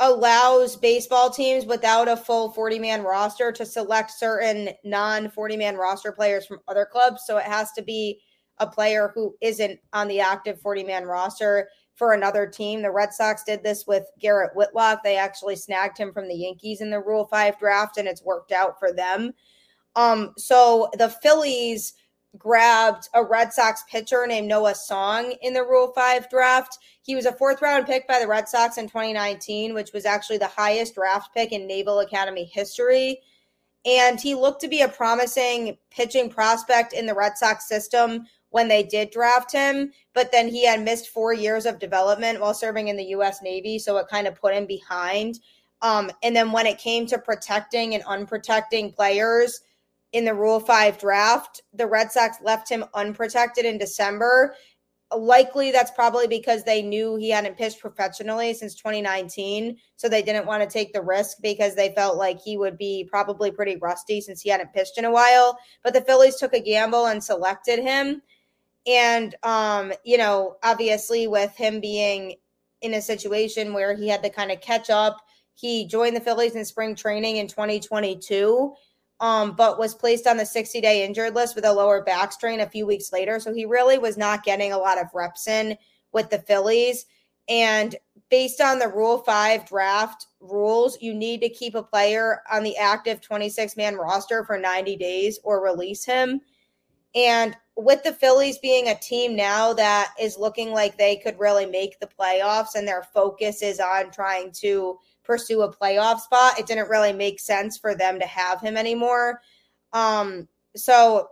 allows 0.00 0.74
baseball 0.74 1.30
teams 1.30 1.64
without 1.64 2.08
a 2.08 2.16
full 2.16 2.50
40 2.50 2.80
man 2.80 3.02
roster 3.02 3.52
to 3.52 3.64
select 3.64 4.10
certain 4.10 4.70
non 4.84 5.30
40 5.30 5.56
man 5.56 5.76
roster 5.76 6.10
players 6.10 6.44
from 6.44 6.58
other 6.66 6.84
clubs. 6.84 7.22
So 7.24 7.36
it 7.36 7.44
has 7.44 7.70
to 7.72 7.82
be 7.82 8.20
a 8.58 8.66
player 8.66 9.12
who 9.14 9.36
isn't 9.40 9.78
on 9.92 10.08
the 10.08 10.20
active 10.20 10.60
40 10.60 10.84
man 10.84 11.04
roster 11.04 11.68
for 11.94 12.14
another 12.14 12.46
team. 12.46 12.82
The 12.82 12.90
Red 12.90 13.12
Sox 13.12 13.44
did 13.44 13.62
this 13.62 13.86
with 13.86 14.04
Garrett 14.18 14.56
Whitlock. 14.56 15.02
They 15.04 15.16
actually 15.16 15.56
snagged 15.56 15.98
him 15.98 16.12
from 16.12 16.26
the 16.26 16.34
Yankees 16.34 16.80
in 16.80 16.90
the 16.90 17.00
Rule 17.00 17.26
5 17.26 17.58
draft, 17.58 17.96
and 17.96 18.08
it's 18.08 18.24
worked 18.24 18.50
out 18.50 18.78
for 18.78 18.92
them. 18.92 19.32
Um, 19.94 20.32
so 20.36 20.88
the 20.98 21.10
Phillies 21.10 21.94
grabbed 22.38 23.08
a 23.14 23.22
Red 23.22 23.52
Sox 23.52 23.84
pitcher 23.90 24.26
named 24.26 24.48
Noah 24.48 24.74
Song 24.74 25.34
in 25.42 25.52
the 25.52 25.62
Rule 25.62 25.92
5 25.94 26.30
draft. 26.30 26.78
He 27.02 27.14
was 27.14 27.26
a 27.26 27.32
fourth 27.32 27.60
round 27.60 27.86
pick 27.86 28.08
by 28.08 28.18
the 28.20 28.28
Red 28.28 28.48
Sox 28.48 28.78
in 28.78 28.86
2019, 28.86 29.74
which 29.74 29.92
was 29.92 30.06
actually 30.06 30.38
the 30.38 30.46
highest 30.46 30.94
draft 30.94 31.34
pick 31.34 31.52
in 31.52 31.66
Naval 31.66 32.00
Academy 32.00 32.44
history. 32.44 33.20
And 33.84 34.20
he 34.20 34.34
looked 34.34 34.60
to 34.62 34.68
be 34.68 34.82
a 34.82 34.88
promising 34.88 35.76
pitching 35.90 36.30
prospect 36.30 36.92
in 36.92 37.06
the 37.06 37.14
Red 37.14 37.36
Sox 37.36 37.68
system 37.68 38.26
when 38.50 38.68
they 38.68 38.82
did 38.82 39.10
draft 39.10 39.50
him, 39.50 39.90
but 40.12 40.30
then 40.30 40.46
he 40.46 40.64
had 40.64 40.82
missed 40.82 41.08
four 41.08 41.32
years 41.32 41.64
of 41.64 41.78
development 41.78 42.38
while 42.38 42.52
serving 42.52 42.88
in 42.88 42.96
the 42.96 43.04
U.S. 43.04 43.40
Navy, 43.42 43.78
so 43.78 43.96
it 43.96 44.08
kind 44.08 44.26
of 44.26 44.38
put 44.38 44.54
him 44.54 44.66
behind. 44.66 45.40
Um, 45.80 46.10
and 46.22 46.36
then 46.36 46.52
when 46.52 46.66
it 46.66 46.78
came 46.78 47.06
to 47.06 47.18
protecting 47.18 47.94
and 47.94 48.04
unprotecting 48.04 48.94
players 48.94 49.60
in 50.12 50.24
the 50.24 50.34
Rule 50.34 50.60
5 50.60 50.98
draft, 50.98 51.62
the 51.72 51.86
Red 51.86 52.12
Sox 52.12 52.36
left 52.42 52.68
him 52.68 52.84
unprotected 52.94 53.64
in 53.64 53.78
December. 53.78 54.54
Likely 55.14 55.70
that's 55.70 55.90
probably 55.90 56.26
because 56.26 56.64
they 56.64 56.80
knew 56.80 57.16
he 57.16 57.30
hadn't 57.30 57.58
pitched 57.58 57.80
professionally 57.80 58.54
since 58.54 58.74
2019. 58.74 59.76
So 59.96 60.08
they 60.08 60.22
didn't 60.22 60.46
want 60.46 60.62
to 60.62 60.68
take 60.68 60.92
the 60.92 61.02
risk 61.02 61.38
because 61.42 61.74
they 61.74 61.94
felt 61.94 62.16
like 62.16 62.40
he 62.40 62.56
would 62.56 62.78
be 62.78 63.06
probably 63.10 63.50
pretty 63.50 63.76
rusty 63.76 64.20
since 64.20 64.40
he 64.40 64.50
hadn't 64.50 64.72
pitched 64.72 64.98
in 64.98 65.04
a 65.04 65.10
while. 65.10 65.58
But 65.82 65.94
the 65.94 66.02
Phillies 66.02 66.36
took 66.36 66.54
a 66.54 66.60
gamble 66.60 67.06
and 67.06 67.22
selected 67.22 67.78
him. 67.78 68.22
And, 68.86 69.34
um, 69.42 69.92
you 70.04 70.18
know, 70.18 70.56
obviously 70.62 71.26
with 71.26 71.54
him 71.56 71.80
being 71.80 72.36
in 72.80 72.94
a 72.94 73.02
situation 73.02 73.72
where 73.72 73.94
he 73.94 74.08
had 74.08 74.22
to 74.22 74.30
kind 74.30 74.50
of 74.50 74.60
catch 74.60 74.90
up, 74.90 75.18
he 75.54 75.86
joined 75.86 76.16
the 76.16 76.20
Phillies 76.20 76.56
in 76.56 76.64
spring 76.64 76.94
training 76.94 77.36
in 77.36 77.46
2022 77.46 78.74
um, 79.22 79.52
but 79.52 79.78
was 79.78 79.94
placed 79.94 80.26
on 80.26 80.36
the 80.36 80.44
60 80.44 80.80
day 80.80 81.04
injured 81.04 81.34
list 81.34 81.54
with 81.54 81.64
a 81.64 81.72
lower 81.72 82.02
back 82.02 82.32
strain 82.32 82.60
a 82.60 82.68
few 82.68 82.84
weeks 82.84 83.12
later. 83.12 83.38
So 83.38 83.54
he 83.54 83.64
really 83.64 83.96
was 83.96 84.18
not 84.18 84.42
getting 84.42 84.72
a 84.72 84.78
lot 84.78 85.00
of 85.00 85.06
reps 85.14 85.46
in 85.46 85.78
with 86.12 86.28
the 86.28 86.40
Phillies. 86.40 87.06
And 87.48 87.94
based 88.30 88.60
on 88.60 88.80
the 88.80 88.88
Rule 88.88 89.18
5 89.18 89.64
draft 89.66 90.26
rules, 90.40 91.00
you 91.00 91.14
need 91.14 91.40
to 91.40 91.48
keep 91.48 91.76
a 91.76 91.82
player 91.84 92.42
on 92.50 92.64
the 92.64 92.76
active 92.76 93.20
26 93.20 93.76
man 93.76 93.94
roster 93.94 94.44
for 94.44 94.58
90 94.58 94.96
days 94.96 95.38
or 95.44 95.62
release 95.62 96.04
him. 96.04 96.40
And 97.14 97.56
with 97.76 98.02
the 98.02 98.12
Phillies 98.12 98.58
being 98.58 98.88
a 98.88 98.98
team 98.98 99.36
now 99.36 99.72
that 99.74 100.14
is 100.20 100.36
looking 100.36 100.72
like 100.72 100.98
they 100.98 101.16
could 101.16 101.38
really 101.38 101.66
make 101.66 102.00
the 102.00 102.08
playoffs 102.08 102.74
and 102.74 102.88
their 102.88 103.04
focus 103.14 103.62
is 103.62 103.78
on 103.78 104.10
trying 104.10 104.50
to 104.62 104.98
pursue 105.24 105.62
a 105.62 105.74
playoff 105.74 106.20
spot, 106.20 106.58
it 106.58 106.66
didn't 106.66 106.88
really 106.88 107.12
make 107.12 107.40
sense 107.40 107.78
for 107.78 107.94
them 107.94 108.18
to 108.18 108.26
have 108.26 108.60
him 108.60 108.76
anymore. 108.76 109.40
Um, 109.92 110.48
so 110.76 111.28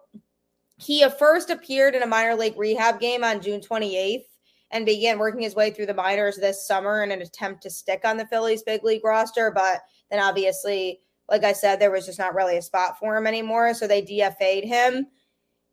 he 0.78 1.06
first 1.18 1.50
appeared 1.50 1.94
in 1.94 2.02
a 2.02 2.06
minor 2.06 2.34
league 2.34 2.58
rehab 2.58 3.00
game 3.00 3.22
on 3.22 3.40
June 3.40 3.60
28th 3.60 4.24
and 4.70 4.86
began 4.86 5.18
working 5.18 5.42
his 5.42 5.54
way 5.54 5.70
through 5.70 5.86
the 5.86 5.94
minors 5.94 6.36
this 6.36 6.66
summer 6.66 7.02
in 7.02 7.10
an 7.10 7.22
attempt 7.22 7.62
to 7.62 7.70
stick 7.70 8.02
on 8.04 8.16
the 8.16 8.26
Phillies 8.26 8.62
big 8.62 8.84
league 8.84 9.04
roster. 9.04 9.50
But 9.50 9.80
then 10.10 10.20
obviously, 10.20 11.00
like 11.28 11.44
I 11.44 11.52
said, 11.52 11.80
there 11.80 11.90
was 11.90 12.06
just 12.06 12.18
not 12.18 12.34
really 12.34 12.56
a 12.56 12.62
spot 12.62 12.98
for 12.98 13.16
him 13.16 13.26
anymore. 13.26 13.74
So 13.74 13.86
they 13.86 14.02
DFA'd 14.02 14.64
him. 14.64 15.06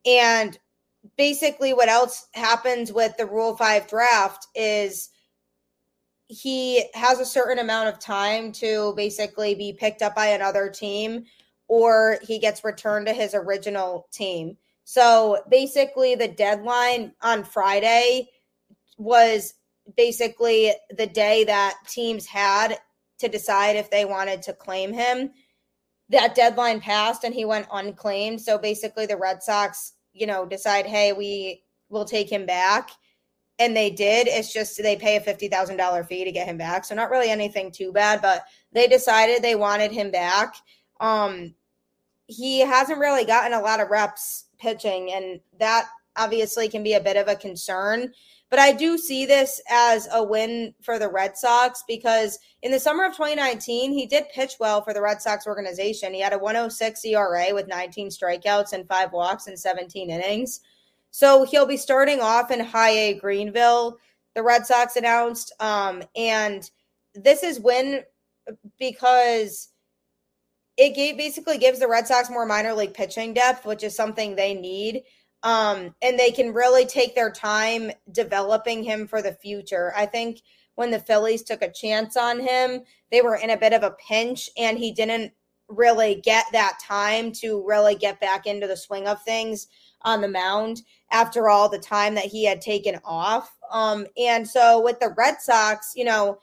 And 0.05 0.57
basically, 1.17 1.73
what 1.73 1.89
else 1.89 2.27
happens 2.33 2.91
with 2.91 3.15
the 3.17 3.25
Rule 3.25 3.55
5 3.55 3.87
draft 3.87 4.47
is 4.55 5.09
he 6.27 6.85
has 6.93 7.19
a 7.19 7.25
certain 7.25 7.59
amount 7.59 7.89
of 7.89 7.99
time 7.99 8.51
to 8.51 8.93
basically 8.95 9.55
be 9.55 9.73
picked 9.73 10.01
up 10.01 10.15
by 10.15 10.27
another 10.27 10.69
team 10.69 11.25
or 11.67 12.19
he 12.21 12.39
gets 12.39 12.63
returned 12.63 13.07
to 13.07 13.13
his 13.13 13.33
original 13.33 14.07
team. 14.11 14.57
So 14.83 15.39
basically, 15.49 16.15
the 16.15 16.27
deadline 16.27 17.13
on 17.21 17.43
Friday 17.43 18.29
was 18.97 19.53
basically 19.95 20.73
the 20.95 21.07
day 21.07 21.43
that 21.45 21.77
teams 21.87 22.25
had 22.25 22.77
to 23.19 23.27
decide 23.27 23.75
if 23.75 23.89
they 23.89 24.05
wanted 24.05 24.41
to 24.43 24.53
claim 24.53 24.93
him. 24.93 25.31
That 26.09 26.35
deadline 26.35 26.79
passed 26.79 27.25
and 27.25 27.33
he 27.33 27.43
went 27.43 27.67
unclaimed. 27.71 28.39
So 28.39 28.57
basically, 28.57 29.05
the 29.05 29.17
Red 29.17 29.43
Sox, 29.43 29.93
you 30.13 30.25
know, 30.25 30.45
decide, 30.45 30.85
hey, 30.85 31.11
we 31.11 31.63
will 31.89 32.05
take 32.05 32.29
him 32.31 32.45
back 32.45 32.91
and 33.59 33.75
they 33.75 33.89
did. 33.89 34.27
It's 34.27 34.53
just 34.53 34.81
they 34.81 34.95
pay 34.95 35.17
a 35.17 35.21
fifty 35.21 35.47
thousand 35.47 35.77
dollar 35.77 36.03
fee 36.03 36.23
to 36.23 36.31
get 36.31 36.47
him 36.47 36.57
back, 36.57 36.85
so 36.85 36.95
not 36.95 37.09
really 37.09 37.29
anything 37.29 37.71
too 37.71 37.91
bad. 37.91 38.21
But 38.21 38.45
they 38.71 38.87
decided 38.87 39.41
they 39.41 39.55
wanted 39.55 39.91
him 39.91 40.11
back. 40.11 40.55
Um, 40.99 41.53
he 42.27 42.59
hasn't 42.59 42.99
really 42.99 43.25
gotten 43.25 43.53
a 43.53 43.61
lot 43.61 43.79
of 43.79 43.89
reps 43.89 44.45
pitching, 44.59 45.11
and 45.13 45.39
that 45.59 45.87
obviously 46.15 46.67
can 46.67 46.83
be 46.83 46.93
a 46.93 47.01
bit 47.01 47.17
of 47.17 47.27
a 47.27 47.35
concern. 47.35 48.11
But 48.49 48.59
I 48.59 48.71
do 48.71 48.97
see 48.97 49.25
this 49.25 49.61
as 49.69 50.07
a 50.13 50.23
win 50.23 50.73
for 50.81 50.99
the 50.99 51.09
Red 51.09 51.37
Sox 51.37 51.83
because 51.85 52.39
in 52.61 52.71
the 52.71 52.79
summer 52.79 53.05
of 53.05 53.11
2019, 53.11 53.91
he 53.91 54.05
did 54.05 54.29
pitch 54.33 54.55
well 54.59 54.81
for 54.81 54.93
the 54.93 55.01
Red 55.01 55.21
Sox 55.21 55.45
organization. 55.45 56.13
He 56.13 56.21
had 56.21 56.31
a 56.31 56.37
106 56.37 57.05
ERA 57.05 57.47
with 57.51 57.67
19 57.67 58.07
strikeouts 58.07 58.71
and 58.71 58.87
five 58.87 59.11
walks 59.11 59.47
in 59.47 59.57
17 59.57 60.09
innings. 60.09 60.61
So 61.17 61.45
he'll 61.45 61.65
be 61.65 61.77
starting 61.77 62.19
off 62.21 62.51
in 62.51 62.59
High 62.59 62.91
A 62.91 63.13
Greenville, 63.15 63.97
the 64.35 64.43
Red 64.43 64.67
Sox 64.67 64.97
announced. 64.97 65.51
Um, 65.59 66.03
and 66.15 66.69
this 67.15 67.41
is 67.41 67.59
when 67.59 68.03
because 68.77 69.69
it 70.77 70.93
gave, 70.93 71.17
basically 71.17 71.57
gives 71.57 71.79
the 71.79 71.87
Red 71.87 72.05
Sox 72.05 72.29
more 72.29 72.45
minor 72.45 72.71
league 72.71 72.93
pitching 72.93 73.33
depth, 73.33 73.65
which 73.65 73.83
is 73.83 73.95
something 73.95 74.35
they 74.35 74.53
need. 74.53 75.05
Um, 75.41 75.95
and 76.03 76.19
they 76.19 76.29
can 76.29 76.53
really 76.53 76.85
take 76.85 77.15
their 77.15 77.31
time 77.31 77.91
developing 78.11 78.83
him 78.83 79.07
for 79.07 79.23
the 79.23 79.33
future. 79.33 79.93
I 79.97 80.05
think 80.05 80.41
when 80.75 80.91
the 80.91 80.99
Phillies 80.99 81.41
took 81.41 81.63
a 81.63 81.73
chance 81.73 82.15
on 82.15 82.39
him, 82.39 82.81
they 83.09 83.23
were 83.23 83.37
in 83.37 83.49
a 83.49 83.57
bit 83.57 83.73
of 83.73 83.81
a 83.81 83.95
pinch 84.07 84.51
and 84.55 84.77
he 84.77 84.91
didn't 84.91 85.33
really 85.69 86.21
get 86.23 86.45
that 86.51 86.79
time 86.81 87.31
to 87.31 87.63
really 87.67 87.95
get 87.95 88.19
back 88.19 88.45
into 88.47 88.67
the 88.67 88.77
swing 88.77 89.07
of 89.07 89.21
things 89.23 89.67
on 90.03 90.21
the 90.21 90.27
mound 90.27 90.81
after 91.11 91.49
all 91.49 91.67
the 91.67 91.79
time 91.79 92.15
that 92.15 92.25
he 92.25 92.45
had 92.45 92.61
taken 92.61 92.99
off. 93.03 93.57
Um, 93.71 94.05
and 94.17 94.47
so 94.47 94.81
with 94.81 94.99
the 94.99 95.13
Red 95.17 95.41
Sox, 95.41 95.93
you 95.95 96.05
know, 96.05 96.39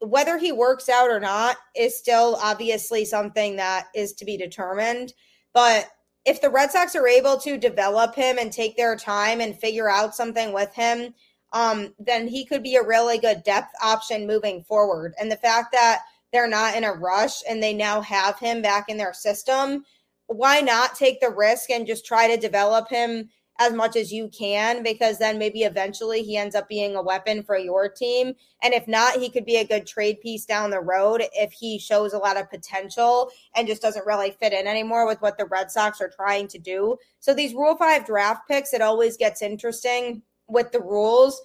whether 0.00 0.38
he 0.38 0.52
works 0.52 0.88
out 0.88 1.10
or 1.10 1.20
not 1.20 1.56
is 1.74 1.98
still 1.98 2.38
obviously 2.40 3.04
something 3.04 3.56
that 3.56 3.88
is 3.94 4.12
to 4.14 4.24
be 4.24 4.36
determined. 4.36 5.12
But 5.52 5.90
if 6.24 6.40
the 6.40 6.50
Red 6.50 6.70
Sox 6.70 6.94
are 6.94 7.08
able 7.08 7.38
to 7.38 7.56
develop 7.56 8.14
him 8.14 8.38
and 8.38 8.52
take 8.52 8.76
their 8.76 8.96
time 8.96 9.40
and 9.40 9.58
figure 9.58 9.90
out 9.90 10.14
something 10.14 10.52
with 10.52 10.72
him, 10.74 11.14
um, 11.52 11.94
then 11.98 12.28
he 12.28 12.44
could 12.44 12.62
be 12.62 12.76
a 12.76 12.86
really 12.86 13.18
good 13.18 13.42
depth 13.42 13.72
option 13.82 14.26
moving 14.26 14.62
forward. 14.62 15.14
And 15.18 15.32
the 15.32 15.36
fact 15.36 15.72
that 15.72 16.02
they're 16.32 16.48
not 16.48 16.76
in 16.76 16.84
a 16.84 16.92
rush 16.92 17.42
and 17.48 17.62
they 17.62 17.74
now 17.74 18.00
have 18.00 18.38
him 18.38 18.62
back 18.62 18.88
in 18.88 18.96
their 18.96 19.12
system 19.12 19.84
why 20.28 20.60
not 20.60 20.94
take 20.94 21.20
the 21.20 21.30
risk 21.30 21.70
and 21.70 21.86
just 21.86 22.06
try 22.06 22.28
to 22.28 22.40
develop 22.40 22.88
him 22.88 23.28
as 23.60 23.72
much 23.72 23.96
as 23.96 24.12
you 24.12 24.28
can 24.28 24.84
because 24.84 25.18
then 25.18 25.36
maybe 25.36 25.62
eventually 25.62 26.22
he 26.22 26.36
ends 26.36 26.54
up 26.54 26.68
being 26.68 26.94
a 26.94 27.02
weapon 27.02 27.42
for 27.42 27.58
your 27.58 27.88
team. 27.88 28.32
And 28.62 28.72
if 28.72 28.86
not, 28.86 29.16
he 29.16 29.30
could 29.30 29.44
be 29.44 29.56
a 29.56 29.66
good 29.66 29.84
trade 29.84 30.20
piece 30.20 30.44
down 30.44 30.70
the 30.70 30.80
road 30.80 31.24
if 31.32 31.50
he 31.52 31.78
shows 31.78 32.12
a 32.12 32.18
lot 32.18 32.36
of 32.36 32.50
potential 32.50 33.30
and 33.56 33.66
just 33.66 33.82
doesn't 33.82 34.06
really 34.06 34.30
fit 34.30 34.52
in 34.52 34.68
anymore 34.68 35.08
with 35.08 35.20
what 35.22 35.38
the 35.38 35.46
Red 35.46 35.72
Sox 35.72 36.00
are 36.00 36.10
trying 36.14 36.46
to 36.48 36.58
do. 36.58 36.96
So 37.18 37.34
these 37.34 37.54
Rule 37.54 37.76
5 37.76 38.06
draft 38.06 38.46
picks, 38.46 38.74
it 38.74 38.82
always 38.82 39.16
gets 39.16 39.42
interesting 39.42 40.22
with 40.46 40.70
the 40.70 40.80
rules. 40.80 41.40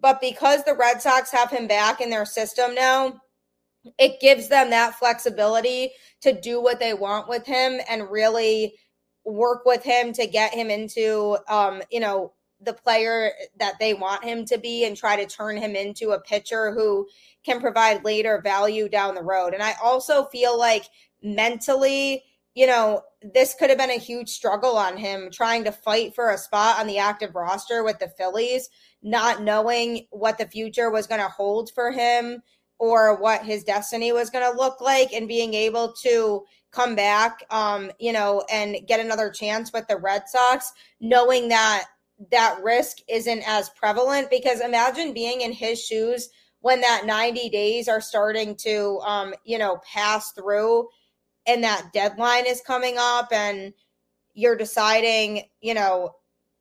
But 0.00 0.20
because 0.20 0.64
the 0.64 0.74
Red 0.74 1.00
Sox 1.00 1.30
have 1.30 1.50
him 1.50 1.68
back 1.68 2.00
in 2.00 2.10
their 2.10 2.26
system 2.26 2.74
now, 2.74 3.20
it 3.98 4.20
gives 4.20 4.48
them 4.48 4.70
that 4.70 4.94
flexibility 4.94 5.90
to 6.22 6.38
do 6.38 6.60
what 6.62 6.80
they 6.80 6.94
want 6.94 7.28
with 7.28 7.46
him 7.46 7.80
and 7.88 8.10
really 8.10 8.74
work 9.24 9.64
with 9.64 9.82
him 9.82 10.12
to 10.12 10.26
get 10.26 10.54
him 10.54 10.70
into 10.70 11.36
um, 11.48 11.82
you 11.90 12.00
know, 12.00 12.32
the 12.60 12.72
player 12.72 13.32
that 13.58 13.74
they 13.78 13.94
want 13.94 14.24
him 14.24 14.44
to 14.46 14.58
be 14.58 14.86
and 14.86 14.96
try 14.96 15.16
to 15.16 15.26
turn 15.26 15.56
him 15.56 15.76
into 15.76 16.12
a 16.12 16.20
pitcher 16.20 16.72
who 16.72 17.06
can 17.44 17.60
provide 17.60 18.04
later 18.04 18.40
value 18.42 18.88
down 18.88 19.14
the 19.14 19.22
road. 19.22 19.52
And 19.52 19.62
I 19.62 19.74
also 19.82 20.24
feel 20.24 20.58
like 20.58 20.84
mentally, 21.22 22.24
you 22.54 22.66
know, 22.66 23.02
this 23.34 23.54
could 23.54 23.68
have 23.68 23.78
been 23.78 23.90
a 23.90 23.98
huge 23.98 24.30
struggle 24.30 24.76
on 24.76 24.96
him 24.96 25.30
trying 25.30 25.64
to 25.64 25.72
fight 25.72 26.14
for 26.14 26.30
a 26.30 26.38
spot 26.38 26.78
on 26.78 26.86
the 26.86 26.98
active 26.98 27.34
roster 27.34 27.84
with 27.84 27.98
the 27.98 28.08
Phillies, 28.16 28.70
not 29.02 29.42
knowing 29.42 30.06
what 30.10 30.38
the 30.38 30.46
future 30.46 30.90
was 30.90 31.06
going 31.06 31.20
to 31.20 31.28
hold 31.28 31.70
for 31.74 31.90
him 31.90 32.42
or 32.78 33.20
what 33.20 33.44
his 33.44 33.64
destiny 33.64 34.12
was 34.12 34.30
going 34.30 34.50
to 34.50 34.56
look 34.56 34.80
like 34.80 35.12
and 35.12 35.28
being 35.28 35.54
able 35.54 35.92
to 35.92 36.44
come 36.70 36.96
back 36.96 37.44
um 37.50 37.88
you 38.00 38.12
know 38.12 38.44
and 38.50 38.78
get 38.88 38.98
another 38.98 39.30
chance 39.30 39.72
with 39.72 39.86
the 39.86 39.96
Red 39.96 40.24
Sox 40.28 40.72
knowing 41.00 41.48
that 41.48 41.84
that 42.30 42.58
risk 42.62 42.98
isn't 43.08 43.42
as 43.46 43.70
prevalent. 43.70 44.30
Because 44.30 44.60
imagine 44.60 45.12
being 45.12 45.40
in 45.40 45.52
his 45.52 45.82
shoes 45.82 46.28
when 46.60 46.80
that 46.80 47.04
90 47.04 47.50
days 47.50 47.88
are 47.88 48.00
starting 48.00 48.56
to 48.56 48.98
um 49.04 49.34
you 49.44 49.58
know 49.58 49.78
pass 49.92 50.32
through 50.32 50.88
and 51.46 51.62
that 51.62 51.90
deadline 51.92 52.46
is 52.46 52.62
coming 52.66 52.96
up 52.98 53.28
and 53.32 53.72
you're 54.32 54.56
deciding 54.56 55.42
you 55.60 55.74
know 55.74 56.14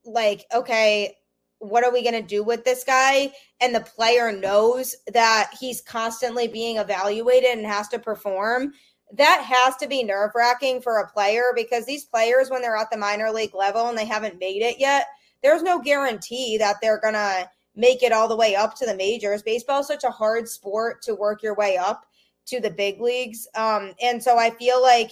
like 0.06 0.46
okay 0.54 1.16
what 1.64 1.84
are 1.84 1.94
we 1.94 2.04
going 2.04 2.14
to 2.14 2.22
do 2.22 2.44
with 2.44 2.66
this 2.66 2.84
guy? 2.84 3.32
And 3.62 3.74
the 3.74 3.80
player 3.80 4.32
knows 4.32 4.96
that 5.14 5.52
he's 5.60 5.82
constantly 5.82 6.48
being 6.48 6.78
evaluated 6.78 7.52
and 7.52 7.66
has 7.66 7.88
to 7.90 8.00
perform. 8.00 8.74
That 9.14 9.42
has 9.44 9.78
to 9.78 9.88
be 9.88 10.04
nerve 10.04 10.32
wracking 10.36 10.82
for 10.82 10.98
a 10.98 11.08
player 11.08 11.54
because 11.56 11.86
these 11.86 12.04
players, 12.04 12.50
when 12.50 12.62
they're 12.62 12.76
at 12.76 12.92
the 12.92 12.98
minor 12.98 13.32
league 13.32 13.56
level 13.56 13.88
and 13.88 13.98
they 13.98 14.06
haven't 14.06 14.40
made 14.40 14.62
it 14.62 14.78
yet, 14.78 15.08
there's 15.42 15.64
no 15.64 15.80
guarantee 15.80 16.58
that 16.58 16.78
they're 16.82 17.00
going 17.00 17.14
to 17.14 17.50
make 17.76 18.04
it 18.04 18.12
all 18.12 18.28
the 18.28 18.36
way 18.36 18.56
up 18.56 18.76
to 18.76 18.86
the 18.86 18.96
majors. 18.96 19.42
Baseball 19.42 19.82
is 19.82 19.88
such 19.88 20.04
a 20.04 20.12
hard 20.12 20.50
sport 20.50 21.02
to 21.04 21.16
work 21.16 21.42
your 21.42 21.56
way 21.56 21.78
up 21.78 22.06
to 22.48 22.60
the 22.60 22.72
big 22.72 23.00
leagues. 23.00 23.48
Um, 23.56 23.94
and 24.02 24.22
so 24.22 24.38
I 24.38 24.50
feel 24.52 24.82
like 24.82 25.12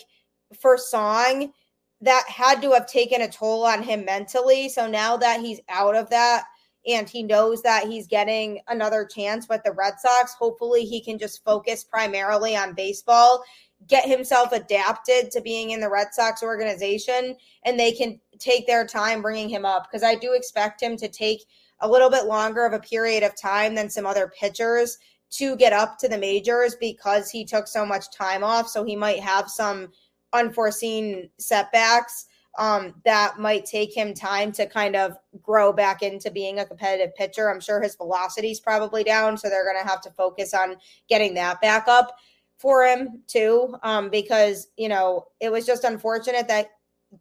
for 0.59 0.77
Song, 0.77 1.53
that 2.01 2.25
had 2.27 2.61
to 2.61 2.71
have 2.71 2.87
taken 2.87 3.21
a 3.21 3.29
toll 3.29 3.65
on 3.65 3.83
him 3.83 4.05
mentally. 4.05 4.69
So 4.69 4.87
now 4.87 5.17
that 5.17 5.39
he's 5.39 5.61
out 5.69 5.95
of 5.95 6.09
that 6.09 6.45
and 6.87 7.07
he 7.07 7.21
knows 7.21 7.61
that 7.61 7.87
he's 7.87 8.07
getting 8.07 8.59
another 8.67 9.05
chance 9.05 9.47
with 9.47 9.61
the 9.63 9.71
Red 9.71 9.93
Sox, 9.99 10.33
hopefully 10.33 10.83
he 10.83 11.03
can 11.03 11.19
just 11.19 11.43
focus 11.43 11.83
primarily 11.83 12.55
on 12.55 12.73
baseball, 12.73 13.43
get 13.87 14.07
himself 14.07 14.51
adapted 14.51 15.29
to 15.31 15.41
being 15.41 15.71
in 15.71 15.79
the 15.79 15.89
Red 15.89 16.07
Sox 16.11 16.41
organization, 16.41 17.35
and 17.65 17.79
they 17.79 17.91
can 17.91 18.19
take 18.39 18.65
their 18.65 18.85
time 18.85 19.21
bringing 19.21 19.49
him 19.49 19.65
up 19.65 19.87
because 19.89 20.03
I 20.03 20.15
do 20.15 20.33
expect 20.33 20.81
him 20.81 20.97
to 20.97 21.07
take 21.07 21.45
a 21.81 21.89
little 21.89 22.09
bit 22.09 22.25
longer 22.25 22.65
of 22.65 22.73
a 22.73 22.79
period 22.79 23.23
of 23.23 23.39
time 23.39 23.75
than 23.75 23.89
some 23.89 24.05
other 24.05 24.31
pitchers 24.39 24.97
to 25.31 25.55
get 25.55 25.73
up 25.73 25.97
to 25.97 26.07
the 26.07 26.17
majors 26.17 26.75
because 26.75 27.29
he 27.29 27.45
took 27.45 27.67
so 27.67 27.85
much 27.85 28.11
time 28.11 28.43
off. 28.43 28.67
So 28.67 28.83
he 28.83 28.95
might 28.95 29.19
have 29.19 29.49
some 29.49 29.89
unforeseen 30.33 31.29
setbacks 31.37 32.25
um, 32.57 32.93
that 33.05 33.39
might 33.39 33.65
take 33.65 33.95
him 33.95 34.13
time 34.13 34.51
to 34.53 34.65
kind 34.65 34.95
of 34.95 35.17
grow 35.41 35.71
back 35.71 36.01
into 36.01 36.29
being 36.29 36.59
a 36.59 36.65
competitive 36.65 37.15
pitcher. 37.15 37.49
I'm 37.49 37.61
sure 37.61 37.81
his 37.81 37.95
velocity 37.95 38.51
is 38.51 38.59
probably 38.59 39.03
down, 39.03 39.37
so 39.37 39.49
they're 39.49 39.63
going 39.63 39.81
to 39.81 39.89
have 39.89 40.01
to 40.01 40.11
focus 40.11 40.53
on 40.53 40.75
getting 41.07 41.33
that 41.35 41.61
back 41.61 41.87
up 41.87 42.17
for 42.57 42.85
him 42.85 43.23
too, 43.27 43.75
um, 43.83 44.09
because 44.09 44.67
you 44.77 44.89
know 44.89 45.25
it 45.39 45.51
was 45.51 45.65
just 45.65 45.83
unfortunate 45.83 46.47
that 46.47 46.67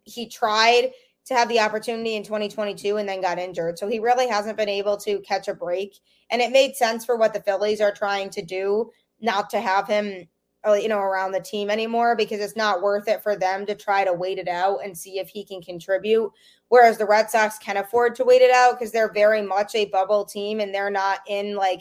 he 0.05 0.29
tried 0.29 0.91
to 1.27 1.35
have 1.35 1.49
the 1.49 1.61
opportunity 1.61 2.17
in 2.17 2.23
2022 2.23 2.97
and 2.97 3.09
then 3.09 3.21
got 3.21 3.39
injured. 3.39 3.79
So 3.79 3.87
he 3.89 3.99
really 3.99 4.29
hasn't 4.29 4.57
been 4.57 4.69
able 4.69 4.97
to 4.99 5.21
catch 5.21 5.49
a 5.49 5.55
break, 5.55 5.97
and 6.31 6.43
it 6.43 6.53
made 6.53 6.75
sense 6.75 7.05
for 7.05 7.17
what 7.17 7.33
the 7.33 7.43
Phillies 7.43 7.81
are 7.81 7.95
trying 7.95 8.31
to 8.31 8.43
do, 8.43 8.91
not 9.21 9.49
to 9.51 9.61
have 9.61 9.87
him 9.87 10.29
you 10.67 10.89
know 10.89 10.99
around 10.99 11.33
the 11.33 11.41
team 11.41 11.71
anymore 11.71 12.15
because 12.15 12.41
it's 12.41 12.57
not 12.57 12.83
worth 12.83 13.09
it 13.09 13.23
for 13.23 13.37
them 13.37 13.65
to 13.67 13.75
try 13.75 14.05
to 14.05 14.13
wait 14.13 14.39
it 14.39 14.49
out 14.49 14.79
and 14.85 14.97
see 14.97 15.19
if 15.19 15.29
he 15.29 15.45
can 15.45 15.61
contribute 15.63 16.31
whereas 16.69 16.99
the 16.99 17.07
Red 17.07 17.31
Sox 17.31 17.59
can 17.59 17.79
afford 17.79 18.15
to 18.15 18.25
wait 18.25 18.43
it 18.43 18.51
out 18.51 18.79
because 18.79 18.93
they're 18.93 19.13
very 19.13 19.43
much 19.43 19.75
a 19.75 19.87
bubble 19.87 20.25
team 20.25 20.61
and 20.61 20.75
they're 20.75 20.91
not 20.91 21.21
in 21.29 21.57
like 21.57 21.81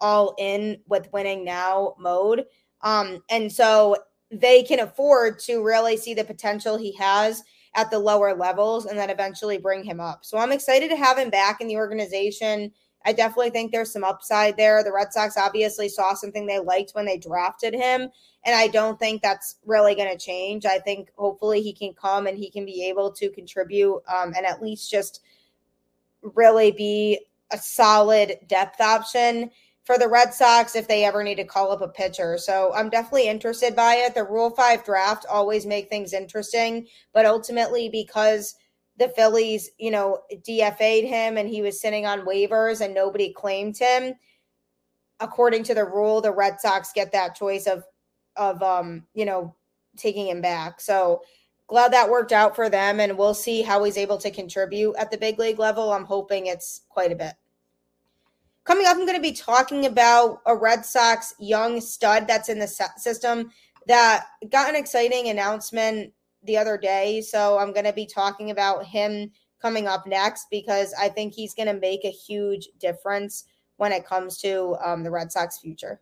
all 0.00 0.34
in 0.38 0.78
with 0.86 1.12
winning 1.12 1.44
now 1.44 1.94
mode 1.98 2.44
um 2.82 3.22
and 3.30 3.50
so 3.50 3.96
they 4.30 4.62
can 4.62 4.80
afford 4.80 5.38
to 5.40 5.62
really 5.62 5.96
see 5.96 6.14
the 6.14 6.24
potential 6.24 6.76
he 6.76 6.92
has 6.92 7.42
at 7.74 7.90
the 7.90 7.98
lower 7.98 8.34
levels 8.34 8.86
and 8.86 8.98
then 8.98 9.10
eventually 9.10 9.58
bring 9.58 9.84
him 9.84 10.00
up. 10.00 10.24
So 10.24 10.38
I'm 10.38 10.52
excited 10.52 10.90
to 10.90 10.96
have 10.96 11.18
him 11.18 11.30
back 11.30 11.60
in 11.60 11.68
the 11.68 11.76
organization. 11.76 12.72
I 13.04 13.12
definitely 13.12 13.50
think 13.50 13.72
there's 13.72 13.92
some 13.92 14.04
upside 14.04 14.56
there. 14.56 14.84
The 14.84 14.92
Red 14.92 15.12
Sox 15.12 15.36
obviously 15.36 15.88
saw 15.88 16.14
something 16.14 16.46
they 16.46 16.58
liked 16.58 16.92
when 16.92 17.06
they 17.06 17.16
drafted 17.16 17.74
him, 17.74 18.08
and 18.44 18.54
I 18.54 18.68
don't 18.68 18.98
think 18.98 19.22
that's 19.22 19.56
really 19.64 19.94
going 19.94 20.10
to 20.10 20.22
change. 20.22 20.66
I 20.66 20.78
think 20.78 21.10
hopefully 21.16 21.62
he 21.62 21.72
can 21.72 21.94
come 21.94 22.26
and 22.26 22.36
he 22.36 22.50
can 22.50 22.64
be 22.64 22.86
able 22.88 23.10
to 23.12 23.30
contribute 23.30 24.02
um, 24.08 24.34
and 24.36 24.44
at 24.44 24.62
least 24.62 24.90
just 24.90 25.22
really 26.22 26.70
be 26.70 27.18
a 27.52 27.58
solid 27.58 28.38
depth 28.46 28.80
option 28.80 29.50
for 29.84 29.96
the 29.96 30.08
Red 30.08 30.34
Sox 30.34 30.76
if 30.76 30.86
they 30.86 31.04
ever 31.04 31.24
need 31.24 31.36
to 31.36 31.44
call 31.44 31.72
up 31.72 31.80
a 31.80 31.88
pitcher. 31.88 32.36
So 32.36 32.72
I'm 32.74 32.90
definitely 32.90 33.28
interested 33.28 33.74
by 33.74 33.94
it. 33.94 34.14
The 34.14 34.24
Rule 34.24 34.50
5 34.50 34.84
draft 34.84 35.24
always 35.28 35.64
make 35.64 35.88
things 35.88 36.12
interesting, 36.12 36.86
but 37.12 37.24
ultimately 37.24 37.88
because– 37.88 38.56
the 39.00 39.08
Phillies, 39.08 39.70
you 39.78 39.90
know, 39.90 40.20
DFA'd 40.30 41.06
him 41.06 41.38
and 41.38 41.48
he 41.48 41.62
was 41.62 41.80
sitting 41.80 42.04
on 42.04 42.26
waivers 42.26 42.82
and 42.82 42.94
nobody 42.94 43.32
claimed 43.32 43.76
him. 43.78 44.14
According 45.20 45.64
to 45.64 45.74
the 45.74 45.86
rule, 45.86 46.20
the 46.20 46.30
Red 46.30 46.60
Sox 46.60 46.92
get 46.94 47.10
that 47.12 47.34
choice 47.34 47.66
of 47.66 47.82
of 48.36 48.62
um, 48.62 49.06
you 49.14 49.24
know, 49.24 49.56
taking 49.96 50.28
him 50.28 50.42
back. 50.42 50.80
So 50.82 51.22
glad 51.66 51.92
that 51.92 52.10
worked 52.10 52.30
out 52.30 52.54
for 52.54 52.68
them 52.68 53.00
and 53.00 53.16
we'll 53.16 53.34
see 53.34 53.62
how 53.62 53.82
he's 53.82 53.96
able 53.96 54.18
to 54.18 54.30
contribute 54.30 54.94
at 54.96 55.10
the 55.10 55.18
big 55.18 55.38
league 55.38 55.58
level. 55.58 55.92
I'm 55.92 56.04
hoping 56.04 56.46
it's 56.46 56.82
quite 56.90 57.10
a 57.10 57.16
bit. 57.16 57.32
Coming 58.64 58.86
up, 58.86 58.96
I'm 58.96 59.06
going 59.06 59.16
to 59.16 59.22
be 59.22 59.32
talking 59.32 59.86
about 59.86 60.42
a 60.44 60.54
Red 60.54 60.84
Sox 60.84 61.34
young 61.38 61.80
stud 61.80 62.26
that's 62.26 62.50
in 62.50 62.58
the 62.58 62.68
system 62.98 63.50
that 63.86 64.26
got 64.50 64.68
an 64.68 64.76
exciting 64.76 65.28
announcement 65.28 66.12
the 66.44 66.56
other 66.56 66.78
day. 66.78 67.20
So 67.20 67.58
I'm 67.58 67.72
going 67.72 67.84
to 67.84 67.92
be 67.92 68.06
talking 68.06 68.50
about 68.50 68.84
him 68.84 69.30
coming 69.60 69.86
up 69.86 70.06
next 70.06 70.46
because 70.50 70.94
I 70.98 71.08
think 71.08 71.34
he's 71.34 71.54
going 71.54 71.68
to 71.68 71.80
make 71.80 72.04
a 72.04 72.10
huge 72.10 72.68
difference 72.78 73.44
when 73.76 73.92
it 73.92 74.06
comes 74.06 74.38
to 74.38 74.76
um, 74.84 75.02
the 75.02 75.10
Red 75.10 75.32
Sox 75.32 75.58
future. 75.58 76.00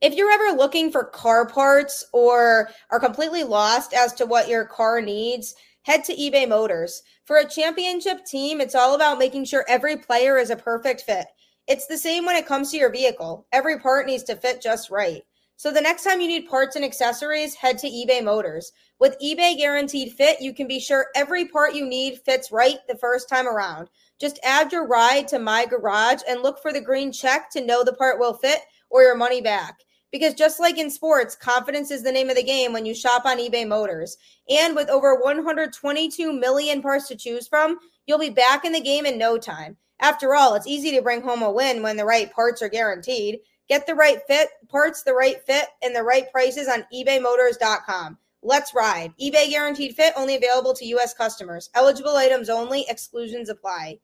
If 0.00 0.14
you're 0.14 0.30
ever 0.30 0.56
looking 0.56 0.92
for 0.92 1.04
car 1.04 1.46
parts 1.46 2.04
or 2.12 2.70
are 2.90 3.00
completely 3.00 3.42
lost 3.42 3.92
as 3.92 4.12
to 4.14 4.26
what 4.26 4.48
your 4.48 4.64
car 4.64 5.00
needs, 5.00 5.54
head 5.82 6.04
to 6.04 6.14
eBay 6.14 6.48
Motors. 6.48 7.02
For 7.24 7.38
a 7.38 7.48
championship 7.48 8.24
team, 8.24 8.60
it's 8.60 8.74
all 8.74 8.94
about 8.94 9.18
making 9.18 9.46
sure 9.46 9.64
every 9.68 9.96
player 9.96 10.38
is 10.38 10.50
a 10.50 10.56
perfect 10.56 11.00
fit. 11.02 11.26
It's 11.66 11.86
the 11.86 11.98
same 11.98 12.24
when 12.24 12.36
it 12.36 12.46
comes 12.46 12.70
to 12.70 12.76
your 12.76 12.92
vehicle. 12.92 13.46
Every 13.52 13.78
part 13.78 14.06
needs 14.06 14.22
to 14.24 14.36
fit 14.36 14.62
just 14.62 14.90
right. 14.90 15.22
So 15.58 15.72
the 15.72 15.80
next 15.80 16.04
time 16.04 16.20
you 16.20 16.28
need 16.28 16.46
parts 16.46 16.76
and 16.76 16.84
accessories, 16.84 17.56
head 17.56 17.78
to 17.78 17.88
eBay 17.88 18.22
Motors. 18.22 18.70
With 19.00 19.18
eBay 19.18 19.56
Guaranteed 19.56 20.12
Fit, 20.12 20.40
you 20.40 20.54
can 20.54 20.68
be 20.68 20.78
sure 20.78 21.08
every 21.16 21.46
part 21.46 21.74
you 21.74 21.84
need 21.84 22.20
fits 22.24 22.52
right 22.52 22.76
the 22.86 22.96
first 22.96 23.28
time 23.28 23.48
around. 23.48 23.88
Just 24.20 24.38
add 24.44 24.70
your 24.70 24.86
ride 24.86 25.26
to 25.26 25.40
My 25.40 25.66
Garage 25.66 26.20
and 26.28 26.44
look 26.44 26.62
for 26.62 26.72
the 26.72 26.80
green 26.80 27.10
check 27.10 27.50
to 27.50 27.66
know 27.66 27.82
the 27.82 27.92
part 27.92 28.20
will 28.20 28.34
fit 28.34 28.60
or 28.88 29.02
your 29.02 29.16
money 29.16 29.40
back. 29.40 29.80
Because 30.12 30.32
just 30.34 30.60
like 30.60 30.78
in 30.78 30.90
sports, 30.90 31.34
confidence 31.34 31.90
is 31.90 32.04
the 32.04 32.12
name 32.12 32.30
of 32.30 32.36
the 32.36 32.42
game 32.44 32.72
when 32.72 32.86
you 32.86 32.94
shop 32.94 33.24
on 33.24 33.38
eBay 33.38 33.66
Motors. 33.66 34.16
And 34.48 34.76
with 34.76 34.88
over 34.88 35.16
122 35.16 36.32
million 36.32 36.80
parts 36.80 37.08
to 37.08 37.16
choose 37.16 37.48
from, 37.48 37.80
you'll 38.06 38.20
be 38.20 38.30
back 38.30 38.64
in 38.64 38.70
the 38.70 38.80
game 38.80 39.06
in 39.06 39.18
no 39.18 39.38
time. 39.38 39.76
After 39.98 40.36
all, 40.36 40.54
it's 40.54 40.68
easy 40.68 40.92
to 40.92 41.02
bring 41.02 41.22
home 41.22 41.42
a 41.42 41.50
win 41.50 41.82
when 41.82 41.96
the 41.96 42.04
right 42.04 42.32
parts 42.32 42.62
are 42.62 42.68
guaranteed. 42.68 43.40
Get 43.68 43.86
the 43.86 43.94
right 43.94 44.18
fit, 44.26 44.48
parts 44.68 45.02
the 45.02 45.14
right 45.14 45.44
fit, 45.46 45.66
and 45.82 45.94
the 45.94 46.02
right 46.02 46.30
prices 46.32 46.68
on 46.68 46.84
ebaymotors.com. 46.94 48.18
Let's 48.42 48.74
ride. 48.74 49.12
eBay 49.20 49.50
guaranteed 49.50 49.94
fit 49.94 50.14
only 50.16 50.36
available 50.36 50.72
to 50.74 50.86
U.S. 50.86 51.12
customers. 51.12 51.70
Eligible 51.74 52.16
items 52.16 52.48
only, 52.48 52.86
exclusions 52.88 53.48
apply. 53.48 53.98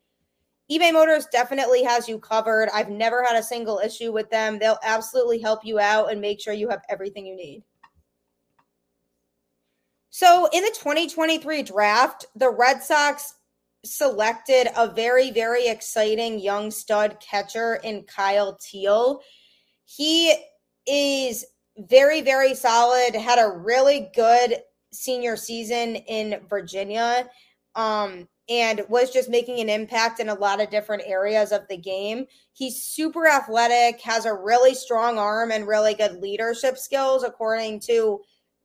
eBay 0.70 0.92
Motors 0.92 1.27
definitely 1.31 1.85
has 1.85 2.09
you 2.09 2.18
covered. 2.18 2.68
I've 2.74 2.90
never 2.90 3.22
had 3.22 3.37
a 3.37 3.42
single 3.42 3.79
issue 3.79 4.12
with 4.12 4.31
them. 4.31 4.59
They'll 4.59 4.79
absolutely 4.83 5.38
help 5.38 5.64
you 5.64 5.79
out 5.79 6.11
and 6.11 6.20
make 6.20 6.40
sure 6.40 6.53
you 6.53 6.68
have 6.68 6.83
everything 6.88 7.27
you 7.27 7.37
need. 7.37 7.62
So, 10.11 10.48
in 10.53 10.62
the 10.62 10.70
2023 10.70 11.62
draft, 11.62 12.27
the 12.35 12.50
Red 12.50 12.83
Sox 12.83 13.35
selected 13.85 14.68
a 14.77 14.88
very, 14.88 15.31
very 15.31 15.66
exciting 15.66 16.38
young 16.38 16.70
stud 16.70 17.18
catcher 17.20 17.81
in 17.85 18.05
Kyle 18.05 18.57
Teel. 18.57 19.20
He 19.85 20.35
is 20.87 21.44
very, 21.77 22.20
very 22.20 22.55
solid. 22.55 23.14
Had 23.14 23.38
a 23.38 23.51
really 23.51 24.11
good 24.14 24.59
senior 24.92 25.37
season 25.37 25.97
in 25.97 26.40
Virginia. 26.49 27.29
Um, 27.75 28.29
and 28.49 28.83
was 28.88 29.11
just 29.11 29.31
making 29.31 29.61
an 29.61 29.70
impact 29.70 30.20
in 30.20 30.29
a 30.29 30.35
lot 30.35 30.61
of 30.61 30.70
different 30.70 31.03
areas 31.07 31.51
of 31.51 31.66
the 31.68 31.77
game. 31.77 32.27
He's 32.53 32.83
super 32.83 33.27
athletic, 33.27 34.01
has 34.03 34.27
a 34.27 34.35
really 34.35 34.75
strong 34.75 35.18
arm, 35.18 35.51
and 35.51 35.66
really 35.66 35.94
good 35.94 36.20
leadership 36.20 36.77
skills, 36.77 37.25
according 37.25 37.81
to 37.81 38.20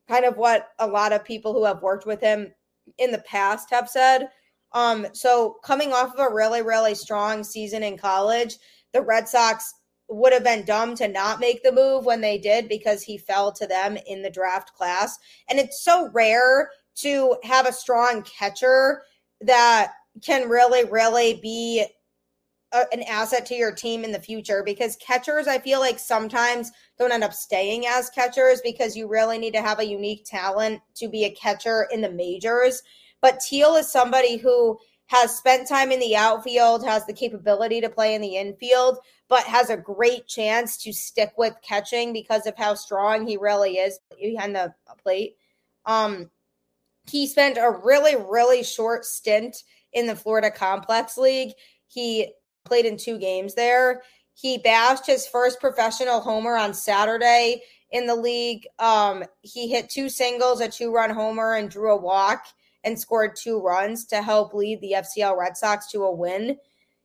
kind 0.08 0.26
of 0.26 0.36
what 0.38 0.70
a 0.80 0.88
lot 0.88 1.14
of 1.14 1.24
people 1.24 1.54
who 1.54 1.64
have 1.64 1.82
worked 1.82 2.06
with 2.06 2.20
him 2.20 2.54
in 2.98 3.12
the 3.12 3.20
past 3.20 3.70
have 3.72 3.88
said. 3.88 4.28
Um, 4.74 5.08
so 5.14 5.58
coming 5.64 5.94
off 5.94 6.14
of 6.14 6.20
a 6.20 6.34
really, 6.34 6.62
really 6.62 6.94
strong 6.94 7.44
season 7.44 7.84
in 7.84 7.98
college, 7.98 8.58
the 8.92 9.02
Red 9.02 9.30
Sox 9.30 9.74
would 10.10 10.34
have 10.34 10.44
been 10.44 10.66
dumb 10.66 10.96
to 10.96 11.08
not 11.08 11.40
make 11.40 11.64
the 11.64 11.72
move 11.72 12.06
when 12.06 12.22
they 12.22 12.38
did 12.38 12.68
because 12.68 13.04
he 13.04 13.18
fell 13.18 13.52
to 13.52 13.68
them 13.68 13.98
in 14.08 14.22
the 14.22 14.30
draft 14.30 14.74
class. 14.74 15.18
And 15.50 15.60
it's 15.60 15.84
so 15.84 16.10
rare 16.14 16.70
to 16.96 17.38
have 17.44 17.68
a 17.68 17.74
strong 17.74 18.24
catcher 18.24 19.04
that 19.42 19.94
can 20.24 20.50
really, 20.50 20.90
really 20.90 21.40
be 21.42 21.86
a, 22.72 22.84
an 22.92 23.04
asset 23.04 23.46
to 23.48 23.56
your 23.56 23.72
team 23.72 24.04
in 24.04 24.12
the 24.12 24.20
future 24.20 24.64
because 24.66 24.96
catchers, 24.98 25.48
I 25.48 25.60
feel 25.60 25.80
like 25.80 26.00
sometimes 26.00 26.72
don't 26.98 27.12
end 27.12 27.24
up 27.24 27.34
staying 27.34 27.86
as 27.88 28.10
catchers 28.10 28.62
because 28.64 28.96
you 28.96 29.08
really 29.08 29.38
need 29.38 29.54
to 29.54 29.62
have 29.62 29.80
a 29.80 29.88
unique 29.88 30.26
talent 30.26 30.82
to 30.96 31.08
be 31.08 31.26
a 31.26 31.36
catcher 31.36 31.88
in 31.92 32.02
the 32.02 32.12
majors. 32.12 32.82
But 33.22 33.40
Teel 33.40 33.76
is 33.76 33.92
somebody 33.92 34.38
who 34.38 34.80
has 35.10 35.36
spent 35.36 35.68
time 35.68 35.92
in 35.92 36.00
the 36.00 36.16
outfield, 36.16 36.86
has 36.86 37.04
the 37.06 37.14
capability 37.14 37.82
to 37.82 37.90
play 37.90 38.14
in 38.14 38.22
the 38.22 38.38
infield, 38.38 39.00
but 39.28 39.44
has 39.44 39.72
a 39.72 39.78
great 39.78 40.28
chance 40.28 40.78
to 40.78 40.94
stick 40.94 41.34
with 41.36 41.56
catching 41.64 42.14
because 42.14 42.46
of 42.46 42.56
how 42.56 42.76
strong 42.76 43.26
he 43.26 43.36
really 43.36 43.78
is 43.78 44.00
behind 44.22 44.56
the 44.56 44.72
plate. 45.04 45.36
Um, 45.88 46.30
he 47.10 47.26
spent 47.26 47.58
a 47.58 47.72
really, 47.84 48.16
really 48.18 48.64
short 48.64 49.04
stint 49.04 49.64
in 49.94 50.06
the 50.06 50.16
Florida 50.16 50.52
Complex 50.52 51.18
League. 51.18 51.54
He 51.88 52.32
played 52.64 52.86
in 52.86 52.96
two 52.96 53.18
games 53.18 53.56
there. 53.56 54.04
He 54.36 54.60
bashed 54.60 55.08
his 55.08 55.26
first 55.26 55.60
professional 55.60 56.22
homer 56.22 56.56
on 56.56 56.72
Saturday 56.72 57.64
in 57.90 58.06
the 58.06 58.16
league. 58.16 58.68
Um, 58.78 59.24
he 59.42 59.70
hit 59.70 59.90
two 59.90 60.08
singles, 60.08 60.62
a 60.62 60.68
two 60.68 60.94
run 60.94 61.10
homer, 61.10 61.56
and 61.56 61.68
drew 61.68 61.92
a 61.92 61.98
walk 61.98 62.46
and 62.84 63.00
scored 63.00 63.36
two 63.36 63.60
runs 63.60 64.06
to 64.06 64.22
help 64.22 64.54
lead 64.54 64.82
the 64.82 64.96
FCL 64.98 65.38
Red 65.38 65.58
Sox 65.58 65.90
to 65.92 66.04
a 66.04 66.16
win. 66.16 66.58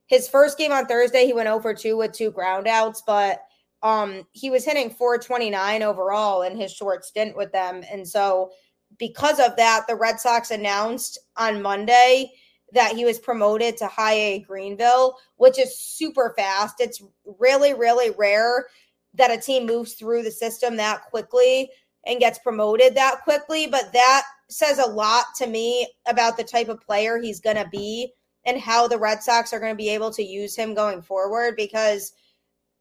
His 0.07 0.29
first 0.29 0.59
game 0.59 0.73
on 0.73 0.87
Thursday, 0.87 1.27
he 1.27 1.33
went 1.33 1.49
over 1.49 1.75
2 1.75 1.97
with 1.97 2.13
two 2.13 2.31
groundouts, 2.31 2.99
but 3.07 3.41
um, 3.83 4.27
he 4.33 4.51
was 4.51 4.65
hitting 4.65 4.91
429 4.91 5.83
overall 5.83 6.43
in 6.43 6.57
his 6.57 6.73
short 6.73 7.05
stint 7.05 7.37
with 7.37 7.53
them. 7.53 7.83
And 7.91 8.07
so, 8.07 8.51
because 8.99 9.41
of 9.41 9.57
that, 9.57 9.87
the 9.89 9.97
Red 9.97 10.21
Sox 10.21 10.51
announced 10.51 11.19
on 11.37 11.61
Monday 11.61 12.31
that 12.73 12.95
he 12.95 13.05
was 13.05 13.19
promoted 13.19 13.77
to 13.77 13.87
high 13.87 14.15
A 14.15 14.39
Greenville, 14.41 15.17
which 15.37 15.59
is 15.59 15.79
super 15.79 16.35
fast. 16.37 16.77
It's 16.81 17.03
really, 17.39 17.75
really 17.75 18.11
rare 18.17 18.67
that 19.15 19.31
a 19.31 19.41
team 19.41 19.67
moves 19.67 19.95
through 19.95 20.23
the 20.23 20.31
system 20.31 20.77
that 20.77 21.03
quickly 21.05 21.71
and 22.07 22.21
gets 22.21 22.39
promoted 22.39 22.95
that 22.95 23.23
quickly, 23.23 23.67
but 23.67 23.93
that 23.93 24.25
says 24.49 24.79
a 24.79 24.87
lot 24.87 25.27
to 25.37 25.47
me 25.47 25.89
about 26.07 26.37
the 26.37 26.45
type 26.45 26.69
of 26.69 26.81
player 26.81 27.19
he's 27.19 27.41
going 27.41 27.57
to 27.57 27.69
be 27.71 28.13
and 28.47 28.61
how 28.61 28.87
the 28.87 28.99
Red 28.99 29.23
Sox 29.23 29.53
are 29.53 29.61
going 29.61 29.73
to 29.73 29.77
be 29.77 29.89
able 29.89 30.11
to 30.13 30.23
use 30.23 30.55
him 30.55 30.75
going 30.75 31.01
forward 31.01 31.57
because 31.57 32.13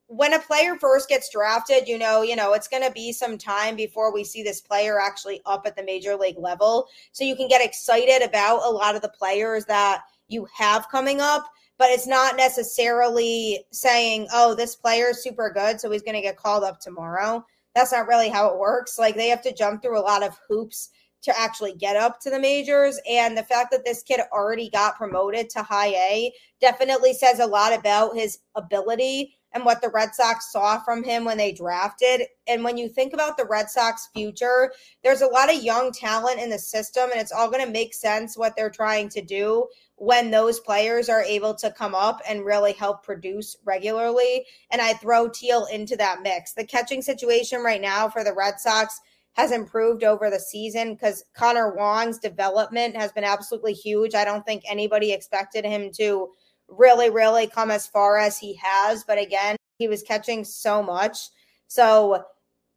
when 0.07 0.33
a 0.33 0.39
player 0.39 0.75
first 0.75 1.09
gets 1.09 1.31
drafted, 1.31 1.87
you 1.87 1.97
know, 1.97 2.21
you 2.21 2.35
know, 2.35 2.53
it's 2.53 2.67
going 2.67 2.83
to 2.83 2.91
be 2.91 3.11
some 3.11 3.37
time 3.37 3.75
before 3.75 4.13
we 4.13 4.23
see 4.23 4.43
this 4.43 4.61
player 4.61 4.99
actually 4.99 5.41
up 5.45 5.65
at 5.65 5.75
the 5.75 5.83
major 5.83 6.15
league 6.15 6.37
level. 6.37 6.87
So 7.13 7.23
you 7.23 7.35
can 7.35 7.47
get 7.47 7.65
excited 7.65 8.21
about 8.21 8.61
a 8.63 8.69
lot 8.69 8.95
of 8.95 9.01
the 9.01 9.09
players 9.09 9.65
that 9.65 10.01
you 10.27 10.47
have 10.55 10.89
coming 10.89 11.21
up, 11.21 11.49
but 11.77 11.89
it's 11.89 12.05
not 12.05 12.35
necessarily 12.35 13.65
saying, 13.71 14.27
"Oh, 14.31 14.53
this 14.53 14.75
player 14.75 15.09
is 15.09 15.23
super 15.23 15.49
good, 15.49 15.79
so 15.79 15.89
he's 15.89 16.03
going 16.03 16.15
to 16.15 16.21
get 16.21 16.37
called 16.37 16.63
up 16.63 16.79
tomorrow." 16.79 17.45
That's 17.75 17.91
not 17.91 18.07
really 18.07 18.29
how 18.29 18.47
it 18.49 18.59
works. 18.59 18.99
Like 18.99 19.15
they 19.15 19.29
have 19.29 19.41
to 19.43 19.53
jump 19.53 19.81
through 19.81 19.99
a 19.99 20.01
lot 20.01 20.23
of 20.23 20.37
hoops 20.47 20.89
to 21.23 21.39
actually 21.39 21.73
get 21.73 21.95
up 21.95 22.19
to 22.19 22.29
the 22.29 22.39
majors. 22.39 22.99
And 23.09 23.37
the 23.37 23.43
fact 23.43 23.71
that 23.71 23.85
this 23.85 24.03
kid 24.03 24.19
already 24.31 24.69
got 24.69 24.97
promoted 24.97 25.49
to 25.51 25.63
high 25.63 25.93
A 25.93 26.33
definitely 26.61 27.13
says 27.13 27.39
a 27.39 27.47
lot 27.47 27.73
about 27.73 28.15
his 28.15 28.39
ability 28.55 29.37
and 29.53 29.65
what 29.65 29.81
the 29.81 29.89
Red 29.89 30.15
Sox 30.15 30.51
saw 30.51 30.79
from 30.79 31.03
him 31.03 31.25
when 31.25 31.37
they 31.37 31.51
drafted. 31.51 32.23
And 32.47 32.63
when 32.63 32.77
you 32.77 32.89
think 32.89 33.13
about 33.13 33.37
the 33.37 33.45
Red 33.45 33.69
Sox 33.69 34.09
future, 34.13 34.71
there's 35.03 35.21
a 35.21 35.27
lot 35.27 35.53
of 35.53 35.63
young 35.63 35.91
talent 35.91 36.39
in 36.39 36.49
the 36.49 36.59
system, 36.59 37.09
and 37.11 37.19
it's 37.19 37.31
all 37.31 37.49
going 37.49 37.65
to 37.65 37.71
make 37.71 37.93
sense 37.93 38.37
what 38.37 38.55
they're 38.55 38.69
trying 38.69 39.09
to 39.09 39.21
do 39.21 39.67
when 39.95 40.31
those 40.31 40.59
players 40.59 41.07
are 41.07 41.23
able 41.23 41.53
to 41.55 41.71
come 41.71 41.95
up 41.95 42.19
and 42.27 42.45
really 42.45 42.73
help 42.73 43.03
produce 43.03 43.55
regularly. 43.63 44.45
And 44.71 44.81
I 44.81 44.93
throw 44.93 45.29
Teel 45.29 45.65
into 45.65 45.95
that 45.97 46.21
mix. 46.23 46.53
The 46.53 46.65
catching 46.65 47.01
situation 47.01 47.61
right 47.61 47.81
now 47.81 48.09
for 48.09 48.23
the 48.23 48.33
Red 48.33 48.59
Sox 48.59 48.99
has 49.33 49.51
improved 49.51 50.03
over 50.03 50.29
the 50.29 50.39
season 50.39 50.93
because 50.93 51.23
Connor 51.35 51.75
Wong's 51.75 52.19
development 52.19 52.95
has 52.95 53.11
been 53.11 53.23
absolutely 53.23 53.73
huge. 53.73 54.13
I 54.13 54.25
don't 54.25 54.45
think 54.45 54.63
anybody 54.67 55.11
expected 55.11 55.65
him 55.65 55.91
to 55.97 56.29
really, 56.77 57.09
really 57.09 57.47
come 57.47 57.71
as 57.71 57.87
far 57.87 58.17
as 58.17 58.37
he 58.37 58.59
has. 58.61 59.03
But 59.03 59.17
again, 59.17 59.55
he 59.77 59.87
was 59.87 60.03
catching 60.03 60.43
so 60.43 60.83
much. 60.83 61.29
So 61.67 62.23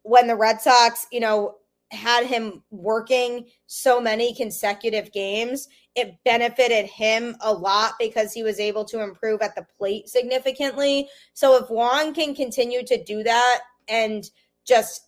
when 0.03 0.27
the 0.27 0.35
Red 0.35 0.61
Sox, 0.61 1.05
you 1.11 1.19
know, 1.19 1.55
had 1.91 2.25
him 2.25 2.63
working 2.69 3.45
so 3.67 4.01
many 4.01 4.33
consecutive 4.33 5.11
games, 5.11 5.69
it 5.95 6.17
benefited 6.25 6.85
him 6.85 7.35
a 7.41 7.51
lot 7.51 7.93
because 7.99 8.33
he 8.33 8.43
was 8.43 8.59
able 8.59 8.83
to 8.85 9.01
improve 9.01 9.41
at 9.41 9.55
the 9.55 9.65
plate 9.77 10.09
significantly. 10.09 11.07
So 11.33 11.55
if 11.55 11.69
Wong 11.69 12.13
can 12.13 12.35
continue 12.35 12.85
to 12.85 13.03
do 13.03 13.23
that 13.23 13.61
and 13.87 14.29
just 14.65 15.07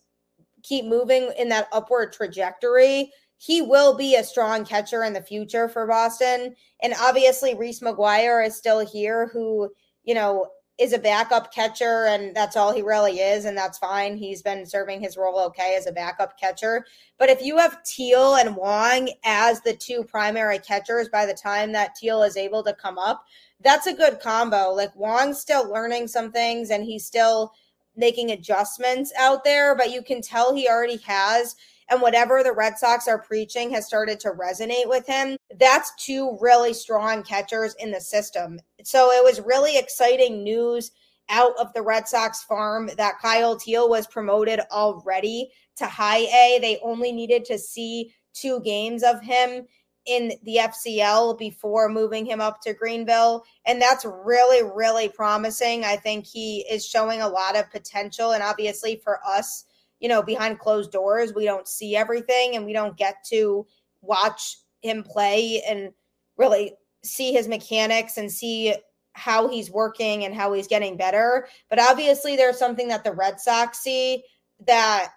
keep 0.62 0.84
moving 0.84 1.30
in 1.38 1.48
that 1.50 1.68
upward 1.72 2.12
trajectory, 2.12 3.12
he 3.40 3.62
will 3.62 3.94
be 3.94 4.16
a 4.16 4.22
strong 4.22 4.66
catcher 4.66 5.02
in 5.02 5.14
the 5.14 5.22
future 5.22 5.66
for 5.66 5.86
Boston. 5.86 6.54
And 6.82 6.92
obviously, 7.00 7.54
Reese 7.54 7.80
McGuire 7.80 8.46
is 8.46 8.54
still 8.54 8.86
here, 8.86 9.28
who, 9.32 9.70
you 10.04 10.14
know, 10.14 10.48
is 10.78 10.92
a 10.92 10.98
backup 10.98 11.50
catcher, 11.50 12.04
and 12.04 12.36
that's 12.36 12.54
all 12.54 12.70
he 12.70 12.82
really 12.82 13.20
is, 13.20 13.46
and 13.46 13.56
that's 13.56 13.78
fine. 13.78 14.18
He's 14.18 14.42
been 14.42 14.66
serving 14.66 15.00
his 15.00 15.16
role 15.16 15.40
okay 15.40 15.74
as 15.74 15.86
a 15.86 15.92
backup 15.92 16.38
catcher. 16.38 16.84
But 17.16 17.30
if 17.30 17.40
you 17.40 17.56
have 17.56 17.82
Teel 17.82 18.34
and 18.34 18.54
Wong 18.54 19.08
as 19.24 19.62
the 19.62 19.74
two 19.74 20.04
primary 20.04 20.58
catchers 20.58 21.08
by 21.08 21.24
the 21.24 21.32
time 21.32 21.72
that 21.72 21.94
Teel 21.94 22.22
is 22.22 22.36
able 22.36 22.62
to 22.64 22.74
come 22.74 22.98
up, 22.98 23.24
that's 23.62 23.86
a 23.86 23.94
good 23.94 24.20
combo. 24.20 24.70
Like 24.70 24.94
Wong's 24.94 25.40
still 25.40 25.66
learning 25.66 26.08
some 26.08 26.30
things, 26.30 26.68
and 26.68 26.84
he's 26.84 27.06
still 27.06 27.54
making 27.96 28.32
adjustments 28.32 29.14
out 29.18 29.44
there, 29.44 29.74
but 29.74 29.90
you 29.90 30.02
can 30.02 30.20
tell 30.20 30.54
he 30.54 30.68
already 30.68 30.98
has. 30.98 31.56
And 31.90 32.00
whatever 32.00 32.42
the 32.42 32.52
Red 32.52 32.78
Sox 32.78 33.08
are 33.08 33.20
preaching 33.20 33.70
has 33.72 33.86
started 33.86 34.20
to 34.20 34.30
resonate 34.30 34.88
with 34.88 35.06
him. 35.06 35.36
That's 35.58 35.92
two 35.98 36.38
really 36.40 36.72
strong 36.72 37.22
catchers 37.24 37.74
in 37.80 37.90
the 37.90 38.00
system. 38.00 38.60
So 38.84 39.10
it 39.10 39.24
was 39.24 39.44
really 39.44 39.76
exciting 39.76 40.44
news 40.44 40.92
out 41.28 41.52
of 41.58 41.72
the 41.72 41.82
Red 41.82 42.06
Sox 42.08 42.42
farm 42.44 42.90
that 42.96 43.18
Kyle 43.20 43.56
Teel 43.56 43.88
was 43.88 44.06
promoted 44.06 44.60
already 44.70 45.50
to 45.76 45.86
high 45.86 46.18
A. 46.18 46.58
They 46.60 46.78
only 46.82 47.12
needed 47.12 47.44
to 47.46 47.58
see 47.58 48.14
two 48.32 48.60
games 48.60 49.02
of 49.02 49.20
him 49.22 49.66
in 50.06 50.32
the 50.44 50.56
FCL 50.56 51.38
before 51.38 51.88
moving 51.88 52.24
him 52.24 52.40
up 52.40 52.60
to 52.62 52.74
Greenville. 52.74 53.44
And 53.66 53.80
that's 53.80 54.04
really, 54.04 54.62
really 54.74 55.08
promising. 55.08 55.84
I 55.84 55.96
think 55.96 56.26
he 56.26 56.66
is 56.70 56.86
showing 56.86 57.20
a 57.20 57.28
lot 57.28 57.56
of 57.56 57.70
potential. 57.70 58.32
And 58.32 58.42
obviously, 58.42 58.96
for 58.96 59.20
us, 59.26 59.66
you 60.00 60.08
know, 60.08 60.22
behind 60.22 60.58
closed 60.58 60.90
doors, 60.90 61.34
we 61.34 61.44
don't 61.44 61.68
see 61.68 61.94
everything 61.94 62.56
and 62.56 62.64
we 62.64 62.72
don't 62.72 62.96
get 62.96 63.16
to 63.28 63.66
watch 64.00 64.56
him 64.82 65.02
play 65.02 65.62
and 65.68 65.90
really 66.36 66.74
see 67.04 67.32
his 67.32 67.46
mechanics 67.46 68.16
and 68.16 68.30
see 68.30 68.74
how 69.12 69.48
he's 69.48 69.70
working 69.70 70.24
and 70.24 70.34
how 70.34 70.52
he's 70.52 70.66
getting 70.66 70.96
better. 70.96 71.46
But 71.68 71.80
obviously, 71.80 72.36
there's 72.36 72.58
something 72.58 72.88
that 72.88 73.04
the 73.04 73.12
Red 73.12 73.40
Sox 73.40 73.78
see 73.78 74.24
that 74.66 75.10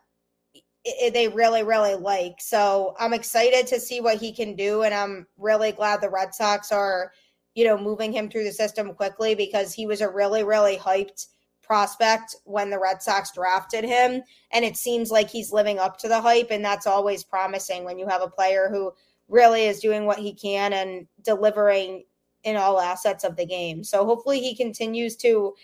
it, 0.83 1.13
they 1.13 1.29
really, 1.29 1.63
really 1.63 1.95
like. 1.95 2.35
So 2.39 2.95
I'm 2.99 3.13
excited 3.13 3.67
to 3.67 3.79
see 3.79 4.01
what 4.01 4.17
he 4.17 4.33
can 4.33 4.55
do. 4.55 4.83
And 4.83 4.93
I'm 4.93 5.27
really 5.37 5.71
glad 5.71 6.01
the 6.01 6.09
Red 6.09 6.33
Sox 6.33 6.71
are, 6.71 7.13
you 7.55 7.65
know, 7.65 7.77
moving 7.77 8.11
him 8.11 8.29
through 8.29 8.43
the 8.43 8.51
system 8.51 8.93
quickly 8.93 9.35
because 9.35 9.73
he 9.73 9.85
was 9.85 10.01
a 10.01 10.09
really, 10.09 10.43
really 10.43 10.75
hyped 10.75 11.27
prospect 11.73 12.35
when 12.43 12.69
the 12.69 12.77
Red 12.77 13.01
Sox 13.01 13.31
drafted 13.31 13.83
him. 13.83 14.21
And 14.51 14.63
it 14.63 14.77
seems 14.77 15.09
like 15.09 15.27
he's 15.27 15.51
living 15.51 15.79
up 15.79 15.97
to 15.97 16.07
the 16.07 16.21
hype. 16.21 16.51
And 16.51 16.63
that's 16.63 16.85
always 16.85 17.23
promising 17.23 17.83
when 17.83 17.97
you 17.97 18.07
have 18.07 18.21
a 18.21 18.29
player 18.29 18.69
who 18.71 18.91
really 19.27 19.63
is 19.63 19.79
doing 19.79 20.05
what 20.05 20.19
he 20.19 20.35
can 20.35 20.71
and 20.71 21.07
delivering 21.23 22.03
in 22.43 22.57
all 22.57 22.79
assets 22.79 23.23
of 23.23 23.37
the 23.37 23.45
game. 23.47 23.83
So 23.83 24.05
hopefully 24.05 24.39
he 24.39 24.55
continues 24.55 25.15
to 25.15 25.55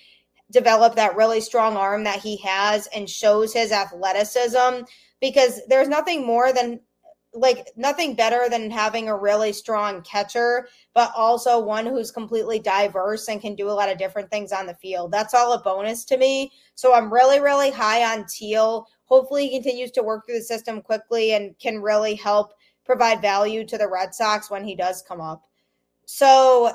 develop 0.50 0.96
that 0.96 1.16
really 1.16 1.42
strong 1.42 1.78
arm 1.78 2.06
that 2.06 2.22
he 2.22 2.38
has 2.38 2.88
and 2.88 3.08
shows 3.08 3.54
his 3.54 3.72
athleticism 3.72 4.86
because 5.22 5.62
there's 5.68 5.90
nothing 5.90 6.26
more 6.26 6.52
than 6.52 6.80
like 7.34 7.68
nothing 7.76 8.16
better 8.16 8.48
than 8.50 8.72
having 8.72 9.08
a 9.08 9.16
really 9.16 9.54
strong 9.54 10.02
catcher, 10.02 10.68
but 10.94 11.12
also 11.16 11.60
one 11.60 11.86
who's 11.86 12.12
completely 12.12 12.60
diverse 12.60 13.28
and 13.28 13.42
can 13.42 13.56
do 13.56 13.70
a 13.70 13.72
lot 13.72 13.90
of 13.90 13.98
different 13.98 14.32
things 14.32 14.52
on 14.52 14.66
the 14.66 14.74
field. 14.76 15.12
That's 15.12 15.34
all 15.34 15.54
a 15.54 15.62
bonus 15.62 16.04
to 16.06 16.18
me. 16.18 16.52
So 16.76 16.94
I'm 16.94 17.14
really, 17.14 17.40
really 17.40 17.70
high 17.70 18.14
on 18.14 18.26
Teel. 18.26 18.88
Hopefully, 19.06 19.48
he 19.48 19.60
continues 19.62 19.92
to 19.92 20.04
work 20.04 20.26
through 20.26 20.40
the 20.40 20.44
system 20.44 20.82
quickly 20.82 21.34
and 21.34 21.58
can 21.60 21.82
really 21.82 22.16
help 22.16 22.54
provide 22.84 23.22
value 23.22 23.64
to 23.66 23.78
the 23.78 23.88
Red 23.88 24.16
Sox 24.16 24.50
when 24.50 24.64
he 24.64 24.76
does 24.76 25.04
come 25.08 25.22
up. 25.22 25.44
So 26.06 26.72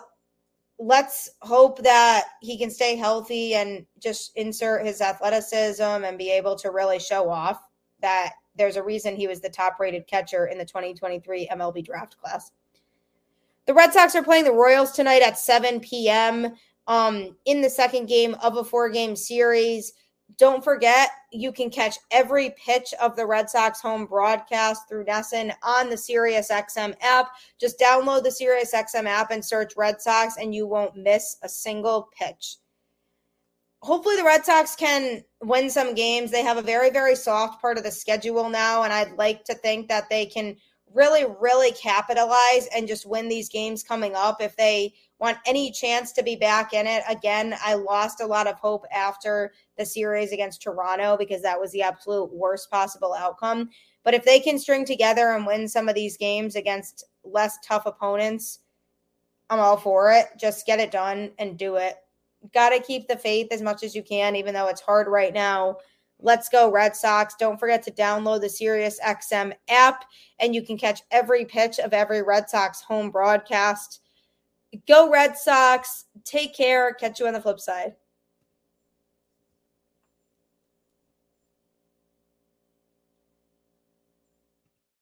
let's 0.79 1.31
hope 1.43 1.83
that 1.83 2.25
he 2.41 2.59
can 2.59 2.71
stay 2.71 2.97
healthy 2.97 3.55
and 3.55 3.87
just 4.01 4.33
insert 4.37 4.87
his 4.87 5.01
athleticism 5.01 5.83
and 5.83 6.19
be 6.19 6.31
able 6.31 6.57
to 6.57 6.71
really 6.71 6.99
show 6.99 7.29
off 7.29 7.61
that 8.01 8.35
there's 8.57 8.77
a 8.77 8.83
reason 8.83 9.17
he 9.17 9.27
was 9.27 9.41
the 9.41 9.49
top 9.49 9.79
rated 9.81 10.07
catcher 10.07 10.47
in 10.47 10.59
the 10.59 10.65
2023 10.65 11.49
MLB 11.53 11.85
draft 11.85 12.17
class. 12.19 12.53
The 13.67 13.75
Red 13.75 13.93
Sox 13.93 14.15
are 14.15 14.23
playing 14.23 14.45
the 14.45 14.53
Royals 14.53 14.93
tonight 14.93 15.23
at 15.23 15.39
7 15.39 15.81
p.m. 15.81 16.55
Um, 16.87 17.37
in 17.47 17.63
the 17.63 17.71
second 17.71 18.07
game 18.07 18.35
of 18.43 18.57
a 18.57 18.65
four 18.65 18.91
game 18.91 19.17
series. 19.17 19.95
Don't 20.37 20.65
forget, 20.65 21.11
you 21.33 21.53
can 21.53 21.71
catch 21.71 21.97
every 22.11 22.55
pitch 22.59 22.93
of 23.01 23.15
the 23.15 23.27
Red 23.27 23.49
Sox 23.49 23.81
home 23.81 24.07
broadcast 24.07 24.89
through 24.89 25.05
NESN 25.05 25.53
on 25.63 25.89
the 25.89 25.97
SiriusXM 25.97 26.95
app. 27.01 27.29
Just 27.61 27.79
download 27.79 28.25
the 28.25 28.31
SiriusXM 28.31 29.07
app 29.07 29.31
and 29.31 29.45
search 29.45 29.77
Red 29.77 30.01
Sox, 30.01 30.37
and 30.37 30.55
you 30.55 30.67
won't 30.67 30.97
miss 30.97 31.37
a 31.43 31.49
single 31.49 32.09
pitch. 32.19 32.57
Hopefully, 33.85 34.17
the 34.17 34.25
Red 34.25 34.47
Sox 34.47 34.75
can 34.75 35.23
win 35.43 35.69
some 35.69 35.95
games. 35.95 36.31
They 36.31 36.43
have 36.43 36.57
a 36.57 36.63
very, 36.63 36.89
very 36.89 37.15
soft 37.15 37.61
part 37.61 37.77
of 37.77 37.85
the 37.85 37.91
schedule 37.91 38.49
now, 38.49 38.83
and 38.83 38.91
I'd 38.91 39.19
like 39.19 39.45
to 39.45 39.55
think 39.55 39.89
that 39.89 40.09
they 40.09 40.25
can 40.25 40.57
really, 40.95 41.27
really 41.39 41.71
capitalize 41.73 42.67
and 42.75 42.89
just 42.89 43.05
win 43.05 43.29
these 43.29 43.51
games 43.51 43.83
coming 43.83 44.15
up 44.15 44.41
if 44.41 44.57
they 44.57 44.95
want 45.19 45.37
any 45.45 45.71
chance 45.71 46.13
to 46.13 46.23
be 46.23 46.35
back 46.35 46.73
in 46.73 46.87
it. 46.87 47.03
Again, 47.07 47.55
I 47.63 47.75
lost 47.75 48.23
a 48.23 48.27
lot 48.27 48.47
of 48.47 48.55
hope 48.55 48.87
after 48.91 49.53
the 49.77 49.85
series 49.85 50.33
against 50.33 50.63
Toronto 50.63 51.19
because 51.19 51.43
that 51.43 51.61
was 51.61 51.71
the 51.73 51.83
absolute 51.83 52.33
worst 52.33 52.71
possible 52.71 53.13
outcome. 53.13 53.69
But 54.03 54.15
if 54.15 54.25
they 54.25 54.41
can 54.41 54.59
string 54.59 54.87
together 54.87 55.33
and 55.33 55.47
win 55.47 55.69
some 55.69 55.91
of 55.91 55.95
these 55.95 56.17
games 56.17 56.57
against 56.57 57.05
less 57.23 57.59
tough 57.63 57.85
opponents, 57.85 58.61
I'm 59.51 59.61
all 59.61 59.77
for 59.77 60.11
it. 60.11 60.29
Just 60.41 60.65
get 60.65 60.81
it 60.81 60.91
done 60.91 61.33
and 61.39 61.59
do 61.59 61.77
it. 61.77 61.97
Got 62.53 62.71
to 62.71 62.81
keep 62.81 63.09
the 63.09 63.17
faith 63.17 63.49
as 63.51 63.63
much 63.63 63.83
as 63.83 63.95
you 63.95 64.03
can, 64.03 64.37
even 64.37 64.53
though 64.53 64.67
it's 64.69 64.81
hard 64.81 65.07
right 65.09 65.33
now. 65.33 65.79
Let's 66.21 66.49
go, 66.49 66.71
Red 66.71 66.95
Sox. 66.95 67.35
Don't 67.39 67.59
forget 67.59 67.83
to 67.85 67.91
download 67.91 68.41
the 68.41 68.49
Sirius 68.49 69.01
XM 69.01 69.53
app, 69.69 70.05
and 70.39 70.55
you 70.55 70.63
can 70.63 70.79
catch 70.79 71.03
every 71.11 71.45
pitch 71.45 71.79
of 71.79 71.93
every 71.93 72.23
Red 72.23 72.49
Sox 72.49 72.81
home 72.83 73.11
broadcast. 73.11 74.01
Go, 74.89 75.11
Red 75.11 75.37
Sox. 75.37 76.07
Take 76.25 76.55
care. 76.55 76.95
Catch 76.95 77.21
you 77.21 77.27
on 77.27 77.33
the 77.33 77.41
flip 77.41 77.61
side. 77.61 77.95